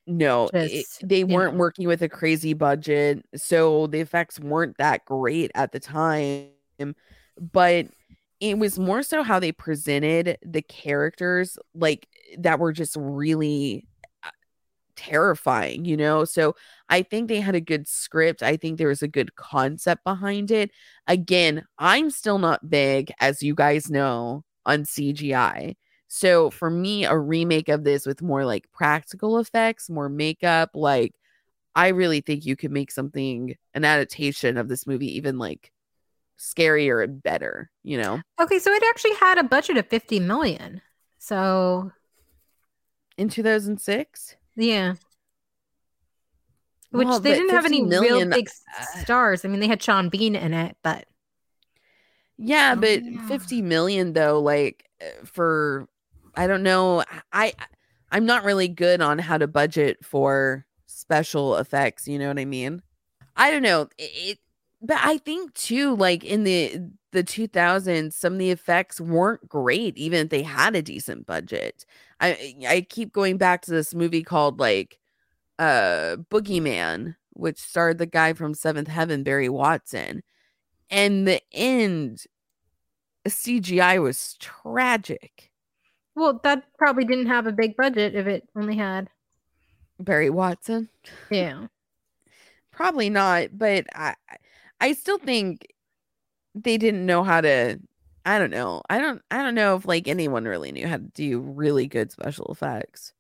No, 0.08 0.50
it- 0.54 0.88
they 1.04 1.24
weren't 1.26 1.54
know. 1.56 1.60
working 1.60 1.86
with 1.88 2.02
a 2.02 2.08
crazy 2.10 2.54
budget, 2.54 3.24
so 3.36 3.88
the 3.88 4.00
effects 4.00 4.40
weren't 4.40 4.78
that 4.78 5.04
great 5.06 5.52
at 5.56 5.72
the 5.74 5.80
time. 5.80 6.48
But 7.38 7.88
it 8.40 8.58
was 8.58 8.80
more 8.80 9.04
so 9.04 9.22
how 9.24 9.40
they 9.40 9.52
presented 9.52 10.38
the 10.42 10.62
characters, 10.62 11.58
like 11.76 12.08
that 12.38 12.60
were 12.60 12.72
just 12.72 12.96
really 12.98 13.86
terrifying, 15.10 15.86
you 15.86 15.98
know? 15.98 16.26
So 16.26 16.56
I 16.90 17.02
think 17.02 17.28
they 17.28 17.40
had 17.40 17.56
a 17.56 17.62
good 17.62 17.88
script. 17.88 18.44
I 18.44 18.58
think 18.58 18.78
there 18.78 18.88
was 18.88 19.02
a 19.04 19.08
good 19.08 19.36
concept 19.36 20.04
behind 20.04 20.52
it. 20.52 20.72
Again, 21.08 21.66
I'm 21.78 22.10
still 22.12 22.40
not 22.40 22.70
big, 22.70 23.12
as 23.20 23.42
you 23.44 23.56
guys 23.56 23.90
know, 23.90 24.44
on 24.66 24.84
CGI. 24.84 25.76
So 26.08 26.50
for 26.50 26.70
me, 26.70 27.06
a 27.06 27.18
remake 27.18 27.70
of 27.70 27.84
this 27.84 28.06
with 28.06 28.22
more 28.22 28.46
like 28.46 28.72
practical 28.72 29.40
effects, 29.40 29.90
more 29.90 30.10
makeup, 30.10 30.72
like 30.74 31.14
I 31.76 31.90
really 31.90 32.22
think 32.22 32.46
you 32.46 32.56
could 32.56 32.72
make 32.72 32.92
something, 32.92 33.56
an 33.74 33.86
adaptation 33.86 34.58
of 34.58 34.68
this 34.68 34.88
movie, 34.88 35.18
even 35.18 35.38
like 35.38 35.72
scarier 36.38 37.04
and 37.04 37.22
better, 37.22 37.70
you 37.84 37.98
know? 37.98 38.22
Okay, 38.42 38.60
so 38.60 38.72
it 38.72 38.84
actually 38.90 39.16
had 39.16 39.38
a 39.38 39.44
budget 39.44 39.78
of 39.78 39.88
50 39.88 40.20
million. 40.20 40.82
So, 41.20 41.92
In 43.18 43.30
2006? 43.30 44.38
Yeah. 44.60 44.96
Which 46.92 47.08
Well, 47.08 47.20
they 47.20 47.34
didn't 47.34 47.52
have 47.52 47.66
any 47.66 47.82
million, 47.82 48.30
real 48.30 48.38
big 48.38 48.50
uh, 48.80 48.84
stars. 49.04 49.46
I 49.46 49.48
mean, 49.48 49.60
they 49.60 49.68
had 49.68 49.82
Sean 49.82 50.10
Bean 50.10 50.36
in 50.36 50.54
it, 50.54 50.76
but 50.84 51.06
Yeah, 52.38 52.74
Oh, 52.76 52.82
but 52.82 53.04
yeah. 53.04 53.28
50 53.28 53.62
million 53.62 54.14
though, 54.14 54.40
like 54.40 54.86
uh, 55.02 55.26
for 55.26 55.88
I 56.36 56.48
don't 56.48 56.64
know. 56.64 57.04
I 57.32 57.54
I'm 58.12 58.26
not 58.26 58.44
really 58.44 58.68
good 58.68 59.02
on 59.02 59.20
how 59.20 59.38
to 59.38 59.48
budget 59.48 60.04
for 60.04 60.66
special 60.88 61.58
effects, 61.58 62.08
you 62.08 62.18
know 62.18 62.28
what 62.28 62.40
I 62.40 62.46
mean? 62.46 62.82
I 63.36 63.52
don't 63.52 63.62
know. 63.64 63.84
It, 63.98 64.12
it 64.16 64.40
but 64.82 64.98
I 65.02 65.18
think 65.18 65.54
too, 65.54 65.96
like 65.96 66.24
in 66.24 66.44
the 66.44 66.82
the 67.12 67.24
2000s, 67.24 68.14
some 68.14 68.34
of 68.34 68.40
the 68.40 68.52
effects 68.52 69.02
weren't 69.02 69.48
great, 69.50 69.98
even 69.98 70.26
if 70.26 70.30
they 70.30 70.44
had 70.44 70.76
a 70.76 70.82
decent 70.82 71.26
budget. 71.26 71.86
I 72.22 72.56
I 72.68 72.82
keep 72.90 73.12
going 73.14 73.38
back 73.38 73.62
to 73.64 73.72
this 73.72 73.94
movie 73.96 74.24
called 74.24 74.60
like 74.60 75.00
uh 75.60 76.18
Boogeyman, 76.32 77.16
which 77.34 77.60
starred 77.60 77.98
the 78.00 78.06
guy 78.06 78.34
from 78.34 78.54
Seventh 78.54 78.88
Heaven, 78.90 79.24
Barry 79.24 79.50
Watson. 79.50 80.24
And 80.90 81.28
the 81.28 81.42
end 81.54 82.26
CGI 83.28 84.02
was 84.02 84.36
tragic. 84.40 85.52
well, 86.16 86.40
that 86.44 86.64
probably 86.78 87.06
didn't 87.06 87.28
have 87.28 87.48
a 87.48 87.52
big 87.52 87.76
budget 87.78 88.16
if 88.16 88.28
it 88.28 88.48
only 88.56 88.78
had. 88.78 89.10
Barry 90.00 90.30
Watson, 90.30 90.90
Yeah. 91.30 91.68
probably 92.72 93.10
not, 93.10 93.58
but 93.58 93.86
I 93.94 94.16
I 94.82 94.94
still 94.94 95.18
think 95.18 95.68
they 96.56 96.78
didn't 96.78 97.06
know 97.06 97.24
how 97.24 97.42
to 97.42 97.80
I 98.26 98.38
don't 98.40 98.52
know. 98.52 98.82
I 98.90 99.00
don't 99.00 99.22
I 99.32 99.42
don't 99.42 99.56
know 99.56 99.76
if 99.76 99.86
like 99.86 100.08
anyone 100.08 100.46
really 100.46 100.72
knew 100.72 100.88
how 100.88 100.98
to 100.98 101.04
do 101.04 101.40
really 101.40 101.88
good 101.88 102.12
special 102.12 102.48
effects. 102.52 103.14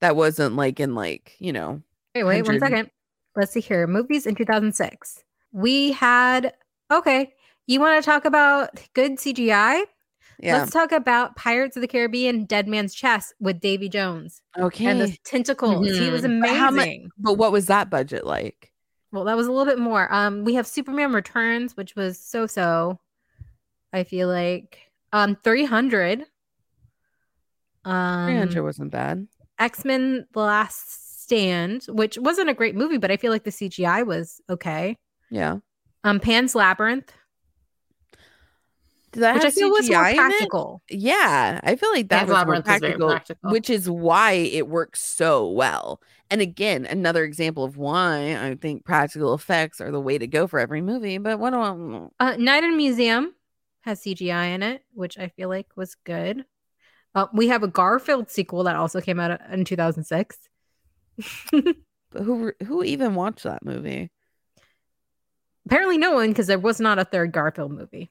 that 0.00 0.16
wasn't 0.16 0.56
like 0.56 0.80
in 0.80 0.94
like 0.94 1.36
you 1.38 1.52
know 1.52 1.82
Wait, 2.14 2.24
wait, 2.24 2.42
one 2.42 2.54
100. 2.56 2.60
second. 2.60 2.90
Let's 3.36 3.52
see 3.52 3.60
here. 3.60 3.86
Movies 3.86 4.26
in 4.26 4.34
2006. 4.34 5.22
We 5.52 5.92
had, 5.92 6.52
okay, 6.90 7.32
you 7.68 7.78
want 7.78 8.02
to 8.02 8.04
talk 8.10 8.24
about 8.24 8.70
good 8.94 9.12
CGI? 9.18 9.82
yeah 10.40 10.58
Let's 10.58 10.72
talk 10.72 10.90
about 10.90 11.36
Pirates 11.36 11.76
of 11.76 11.82
the 11.82 11.86
Caribbean 11.88 12.44
Dead 12.46 12.66
Man's 12.66 12.94
Chest 12.94 13.34
with 13.40 13.60
Davy 13.60 13.88
Jones 13.88 14.42
okay 14.58 14.86
and 14.86 15.00
the 15.02 15.16
tentacles. 15.24 15.86
He 15.86 16.10
was 16.10 16.22
Mhm. 16.22 16.40
But 16.40 16.50
how 16.56 16.70
mu- 16.70 16.78
amazing. 16.78 17.10
but 17.18 17.34
what 17.34 17.52
was 17.52 17.66
that 17.66 17.90
budget 17.90 18.26
like 18.26 18.69
Well, 19.12 19.24
that 19.24 19.36
was 19.36 19.46
a 19.46 19.52
little 19.52 19.66
bit 19.66 19.78
more. 19.78 20.12
Um, 20.12 20.44
we 20.44 20.54
have 20.54 20.66
Superman 20.66 21.12
Returns, 21.12 21.76
which 21.76 21.96
was 21.96 22.18
so 22.18 22.46
so. 22.46 22.98
I 23.92 24.04
feel 24.04 24.28
like 24.28 24.90
um 25.12 25.36
300. 25.42 26.26
Um 27.84 28.26
300 28.26 28.62
wasn't 28.62 28.90
bad 28.90 29.26
X 29.58 29.84
Men: 29.84 30.26
The 30.32 30.40
Last 30.40 31.22
Stand, 31.22 31.84
which 31.88 32.18
wasn't 32.18 32.50
a 32.50 32.54
great 32.54 32.74
movie, 32.74 32.98
but 32.98 33.10
I 33.10 33.16
feel 33.16 33.32
like 33.32 33.44
the 33.44 33.50
CGI 33.50 34.04
was 34.06 34.40
okay. 34.48 34.96
yeah 35.30 35.58
Um, 36.04 36.20
Pan's 36.20 36.54
Labyrinth, 36.54 37.12
did 39.12 39.22
that 39.22 39.34
which 39.34 39.44
I 39.44 39.50
feel 39.50 39.70
was 39.70 39.88
more 39.90 40.04
CGI 40.04 40.10
in 40.10 40.14
it? 40.14 40.16
practical. 40.16 40.82
Yeah, 40.88 41.60
I 41.62 41.76
feel 41.76 41.90
like 41.90 42.08
that 42.08 42.28
was 42.28 42.44
more 42.46 42.54
was 42.56 42.62
practical, 42.62 43.08
practical. 43.08 43.50
which 43.50 43.68
is 43.70 43.88
why 43.90 44.32
it 44.32 44.68
works 44.68 45.02
so 45.02 45.48
well. 45.48 46.00
And 46.30 46.40
again, 46.40 46.86
another 46.86 47.24
example 47.24 47.64
of 47.64 47.76
why 47.76 48.36
I 48.40 48.54
think 48.54 48.84
practical 48.84 49.34
effects 49.34 49.80
are 49.80 49.90
the 49.90 50.00
way 50.00 50.16
to 50.18 50.26
go 50.26 50.46
for 50.46 50.60
every 50.60 50.80
movie. 50.80 51.18
But 51.18 51.38
what 51.38 51.50
do 51.50 52.10
I? 52.20 52.32
Uh, 52.32 52.36
Night 52.36 52.62
in 52.62 52.76
Museum 52.76 53.34
has 53.80 54.00
CGI 54.00 54.54
in 54.54 54.62
it, 54.62 54.82
which 54.94 55.18
I 55.18 55.28
feel 55.28 55.48
like 55.48 55.66
was 55.76 55.96
good. 56.04 56.44
Uh, 57.14 57.26
we 57.32 57.48
have 57.48 57.64
a 57.64 57.68
Garfield 57.68 58.30
sequel 58.30 58.64
that 58.64 58.76
also 58.76 59.00
came 59.00 59.18
out 59.18 59.40
in 59.50 59.64
2006. 59.64 60.38
But 62.10 62.22
who 62.22 62.52
who 62.66 62.82
even 62.82 63.14
watched 63.14 63.44
that 63.44 63.64
movie? 63.64 64.10
Apparently, 65.66 65.98
no 65.98 66.12
one, 66.12 66.30
because 66.30 66.48
there 66.48 66.58
was 66.58 66.80
not 66.80 66.98
a 66.98 67.04
third 67.04 67.32
Garfield 67.32 67.70
movie. 67.70 68.10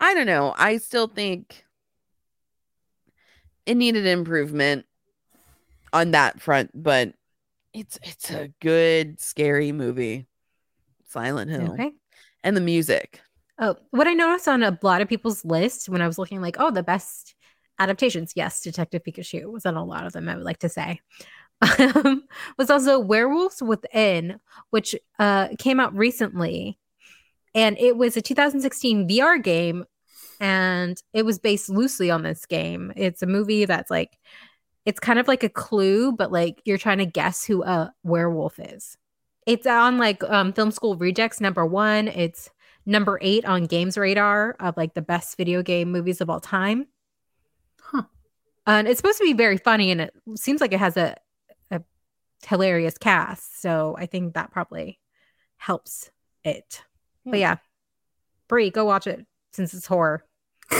I 0.00 0.14
don't 0.14 0.26
know. 0.26 0.54
I 0.56 0.78
still 0.78 1.06
think 1.06 1.64
it 3.66 3.76
needed 3.76 4.06
improvement 4.06 4.86
on 5.92 6.10
that 6.10 6.40
front, 6.40 6.70
but 6.74 7.14
it's 7.72 7.98
it's 8.02 8.30
a 8.30 8.48
good 8.60 9.20
scary 9.20 9.72
movie. 9.72 10.26
Silent 11.08 11.50
Hill 11.50 11.72
Okay. 11.74 11.92
and 12.42 12.56
the 12.56 12.60
music. 12.60 13.20
Oh, 13.58 13.76
what 13.90 14.08
I 14.08 14.14
noticed 14.14 14.48
on 14.48 14.62
a 14.64 14.76
lot 14.82 15.00
of 15.00 15.08
people's 15.08 15.44
list 15.44 15.88
when 15.88 16.02
I 16.02 16.08
was 16.08 16.18
looking, 16.18 16.40
like, 16.40 16.56
oh, 16.58 16.72
the 16.72 16.82
best 16.82 17.36
adaptations. 17.78 18.32
Yes, 18.34 18.60
Detective 18.60 19.02
Pikachu 19.04 19.50
was 19.50 19.64
on 19.64 19.76
a 19.76 19.84
lot 19.84 20.06
of 20.06 20.12
them. 20.12 20.28
I 20.28 20.34
would 20.34 20.44
like 20.44 20.58
to 20.58 20.68
say. 20.68 21.00
Um, 21.64 22.24
was 22.58 22.70
also 22.70 22.98
Werewolves 22.98 23.62
Within, 23.62 24.40
which 24.70 24.94
uh, 25.18 25.48
came 25.58 25.80
out 25.80 25.94
recently, 25.96 26.78
and 27.54 27.78
it 27.78 27.96
was 27.96 28.16
a 28.16 28.22
2016 28.22 29.08
VR 29.08 29.42
game, 29.42 29.84
and 30.40 31.02
it 31.12 31.24
was 31.24 31.38
based 31.38 31.68
loosely 31.68 32.10
on 32.10 32.22
this 32.22 32.46
game. 32.46 32.92
It's 32.96 33.22
a 33.22 33.26
movie 33.26 33.64
that's 33.64 33.90
like, 33.90 34.18
it's 34.84 35.00
kind 35.00 35.18
of 35.18 35.28
like 35.28 35.42
a 35.42 35.48
clue, 35.48 36.12
but 36.12 36.32
like 36.32 36.60
you're 36.64 36.78
trying 36.78 36.98
to 36.98 37.06
guess 37.06 37.44
who 37.44 37.62
a 37.62 37.92
werewolf 38.02 38.58
is. 38.58 38.98
It's 39.46 39.66
on 39.66 39.98
like 39.98 40.22
um, 40.24 40.52
Film 40.52 40.70
School 40.70 40.96
Rejects 40.96 41.40
number 41.40 41.64
one. 41.64 42.08
It's 42.08 42.50
number 42.86 43.18
eight 43.22 43.44
on 43.44 43.66
Games 43.66 43.96
Radar 43.96 44.56
of 44.60 44.76
like 44.76 44.94
the 44.94 45.02
best 45.02 45.36
video 45.36 45.62
game 45.62 45.90
movies 45.92 46.20
of 46.20 46.30
all 46.30 46.40
time. 46.40 46.86
Huh. 47.80 48.02
And 48.66 48.88
it's 48.88 48.98
supposed 48.98 49.18
to 49.18 49.24
be 49.24 49.34
very 49.34 49.58
funny, 49.58 49.90
and 49.90 50.00
it 50.00 50.14
seems 50.36 50.60
like 50.60 50.72
it 50.72 50.78
has 50.78 50.96
a, 50.96 51.14
a 51.14 51.20
hilarious 52.46 52.98
cast. 52.98 53.60
So 53.60 53.96
I 53.98 54.06
think 54.06 54.34
that 54.34 54.50
probably 54.50 54.98
helps 55.56 56.10
it. 56.44 56.82
But 57.24 57.34
Hmm. 57.36 57.40
yeah, 57.40 57.56
Bri, 58.48 58.70
go 58.70 58.84
watch 58.84 59.06
it 59.06 59.24
since 59.52 59.72
it's 59.74 59.86
horror. 59.86 60.24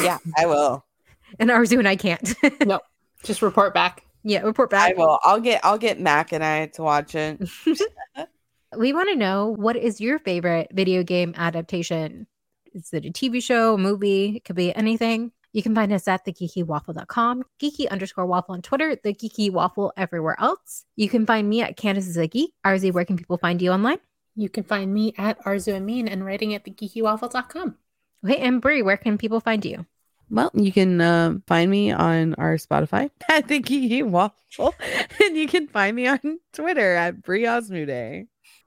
Yeah, 0.03 0.19
I 0.37 0.47
will. 0.47 0.85
And 1.39 1.51
Arezou 1.51 1.79
and 1.79 1.89
I 1.89 1.97
can't. 1.97 2.35
No, 2.67 2.81
just 3.25 3.41
report 3.43 3.73
back. 3.75 4.05
yeah, 4.23 4.43
report 4.43 4.71
back. 4.71 4.91
I 4.91 4.95
will. 4.97 5.19
I'll 5.25 5.41
get 5.41 5.65
I'll 5.65 5.79
get 5.79 5.99
Mac 5.99 6.33
and 6.33 6.45
I 6.45 6.67
to 6.67 6.83
watch 6.83 7.15
it. 7.15 7.41
we 8.77 8.93
want 8.93 9.09
to 9.09 9.17
know 9.17 9.55
what 9.57 9.75
is 9.77 10.01
your 10.01 10.19
favorite 10.19 10.69
video 10.73 11.03
game 11.03 11.35
adaptation? 11.37 12.27
Is 12.73 12.93
it 12.93 13.07
a 13.07 13.11
TV 13.11 13.43
show, 13.43 13.75
a 13.75 13.79
movie? 13.79 14.37
It 14.37 14.45
could 14.45 14.57
be 14.57 14.75
anything. 14.75 15.33
You 15.55 15.63
can 15.63 15.73
find 15.73 15.93
us 15.93 16.09
at 16.09 16.27
thegeekywaffle.com, 16.27 17.45
geeky 17.63 17.89
underscore 17.89 18.27
waffle 18.27 18.55
on 18.55 18.63
Twitter, 18.63 18.97
the 18.97 19.15
geeky 19.15 19.53
waffle 19.53 19.93
everywhere 19.97 20.35
else. 20.41 20.85
You 20.97 21.09
can 21.09 21.25
find 21.27 21.49
me 21.49 21.63
at 21.63 21.77
Candace 21.77 22.09
is 22.09 22.17
a 22.17 22.27
geek. 22.27 22.51
RZ, 22.67 22.93
where 22.93 23.05
can 23.05 23.17
people 23.17 23.39
find 23.39 23.63
you 23.63 23.71
online? 23.71 23.99
You 24.35 24.49
can 24.49 24.65
find 24.65 24.93
me 24.93 25.15
at 25.17 25.41
Arezou 25.45 25.77
Amin 25.77 26.09
and 26.09 26.27
writing 26.27 26.55
at 26.55 26.65
thegeekywaffle.com. 26.65 27.77
Okay, 28.25 28.37
and 28.39 28.61
Bri, 28.61 28.83
where 28.83 28.97
can 28.97 29.17
people 29.17 29.39
find 29.39 29.65
you? 29.65 29.87
Well, 30.29 30.51
you 30.55 30.73
can 30.73 31.01
uh, 31.01 31.35
find 31.47 31.71
me 31.71 31.93
on 31.93 32.35
our 32.35 32.57
Spotify 32.57 33.11
at 33.31 33.47
the 33.47 33.61
Kiki 33.61 34.03
Waffle, 34.03 34.75
and 35.23 35.37
you 35.37 35.47
can 35.47 35.69
find 35.69 35.95
me 35.95 36.09
on 36.09 36.41
Twitter 36.53 36.97
at 36.97 37.23
Bri 37.23 37.43
Azmoudeh. 37.45 38.27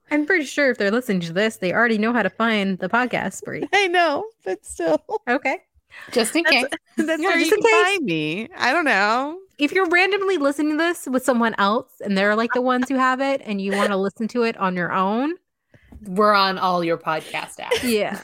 I'm 0.09 0.25
pretty 0.25 0.45
sure 0.45 0.71
if 0.71 0.77
they're 0.77 0.89
listening 0.89 1.19
to 1.21 1.33
this, 1.33 1.57
they 1.57 1.73
already 1.73 1.97
know 1.97 2.13
how 2.13 2.23
to 2.23 2.29
find 2.29 2.79
the 2.79 2.87
podcast, 2.87 3.43
Bri. 3.43 3.67
I 3.73 3.87
know, 3.87 4.25
but 4.45 4.65
still, 4.65 5.03
Okay. 5.27 5.57
Just 6.11 6.35
in 6.35 6.43
case. 6.45 6.65
that's 6.97 7.21
Yeah, 7.21 7.29
where 7.29 7.37
just 7.39 7.51
you 7.51 7.57
in 7.57 7.61
can 7.63 7.71
case. 7.71 7.83
find 7.93 8.05
me. 8.05 8.47
I 8.57 8.71
don't 8.73 8.85
know. 8.85 9.39
If 9.57 9.71
you're 9.71 9.89
randomly 9.89 10.37
listening 10.37 10.73
to 10.73 10.77
this 10.77 11.07
with 11.07 11.23
someone 11.23 11.55
else 11.57 11.89
and 12.01 12.17
they're 12.17 12.35
like 12.35 12.53
the 12.53 12.61
ones 12.61 12.87
who 12.89 12.95
have 12.95 13.19
it 13.21 13.41
and 13.43 13.59
you 13.59 13.71
want 13.71 13.89
to 13.89 13.97
listen 13.97 14.27
to 14.29 14.43
it 14.43 14.55
on 14.57 14.75
your 14.75 14.91
own, 14.93 15.33
We're 16.05 16.33
on 16.33 16.57
all 16.59 16.83
your 16.83 16.97
podcast 16.97 17.57
apps. 17.59 17.83
Yeah. 17.83 18.19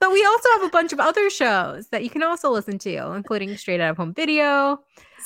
But 0.00 0.12
we 0.12 0.24
also 0.24 0.48
have 0.52 0.62
a 0.62 0.68
bunch 0.70 0.92
of 0.92 1.00
other 1.00 1.28
shows 1.28 1.88
that 1.88 2.04
you 2.04 2.10
can 2.10 2.22
also 2.22 2.50
listen 2.50 2.78
to, 2.78 3.12
including 3.12 3.56
Straight 3.56 3.80
Out 3.80 3.90
of 3.90 3.96
Home 3.98 4.14
Video. 4.14 4.78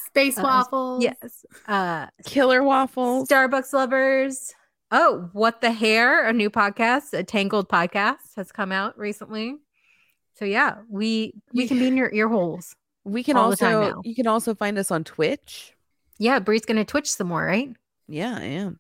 Space 0.09 0.39
Uh, 0.39 0.43
waffles. 0.43 1.05
Yes. 1.05 1.45
Uh 1.69 2.07
Killer 2.25 2.63
waffles. 2.63 3.29
Starbucks 3.29 3.73
Lovers. 3.73 4.53
Oh, 4.91 5.29
What 5.33 5.61
the 5.61 5.71
Hair, 5.73 6.27
a 6.27 6.33
new 6.33 6.51
podcast, 6.51 7.13
a 7.13 7.23
Tangled 7.23 7.69
podcast 7.69 8.35
has 8.37 8.51
come 8.51 8.73
out 8.73 8.99
recently. 8.99 9.57
So 10.35 10.45
yeah, 10.45 10.79
we 10.89 11.35
we 11.53 11.69
can 11.69 11.79
be 11.79 11.87
in 11.87 11.97
your 11.97 12.13
ear 12.13 12.29
holes. 12.29 12.75
we 13.05 13.23
can 13.23 13.37
all 13.37 13.51
also 13.51 14.01
you 14.05 14.15
can 14.15 14.27
also 14.27 14.55
find 14.55 14.79
us 14.79 14.91
on 14.91 15.05
Twitch. 15.05 15.75
Yeah, 16.19 16.39
Bri's 16.39 16.65
gonna 16.65 16.85
twitch 16.85 17.11
some 17.11 17.29
more, 17.29 17.45
right? 17.45 17.71
Yeah, 18.09 18.37
I 18.37 18.45
am. 18.45 18.79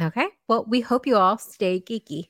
Okay. 0.00 0.26
Well, 0.48 0.64
we 0.68 0.80
hope 0.80 1.06
you 1.06 1.16
all 1.16 1.38
stay 1.38 1.80
geeky. 1.80 2.28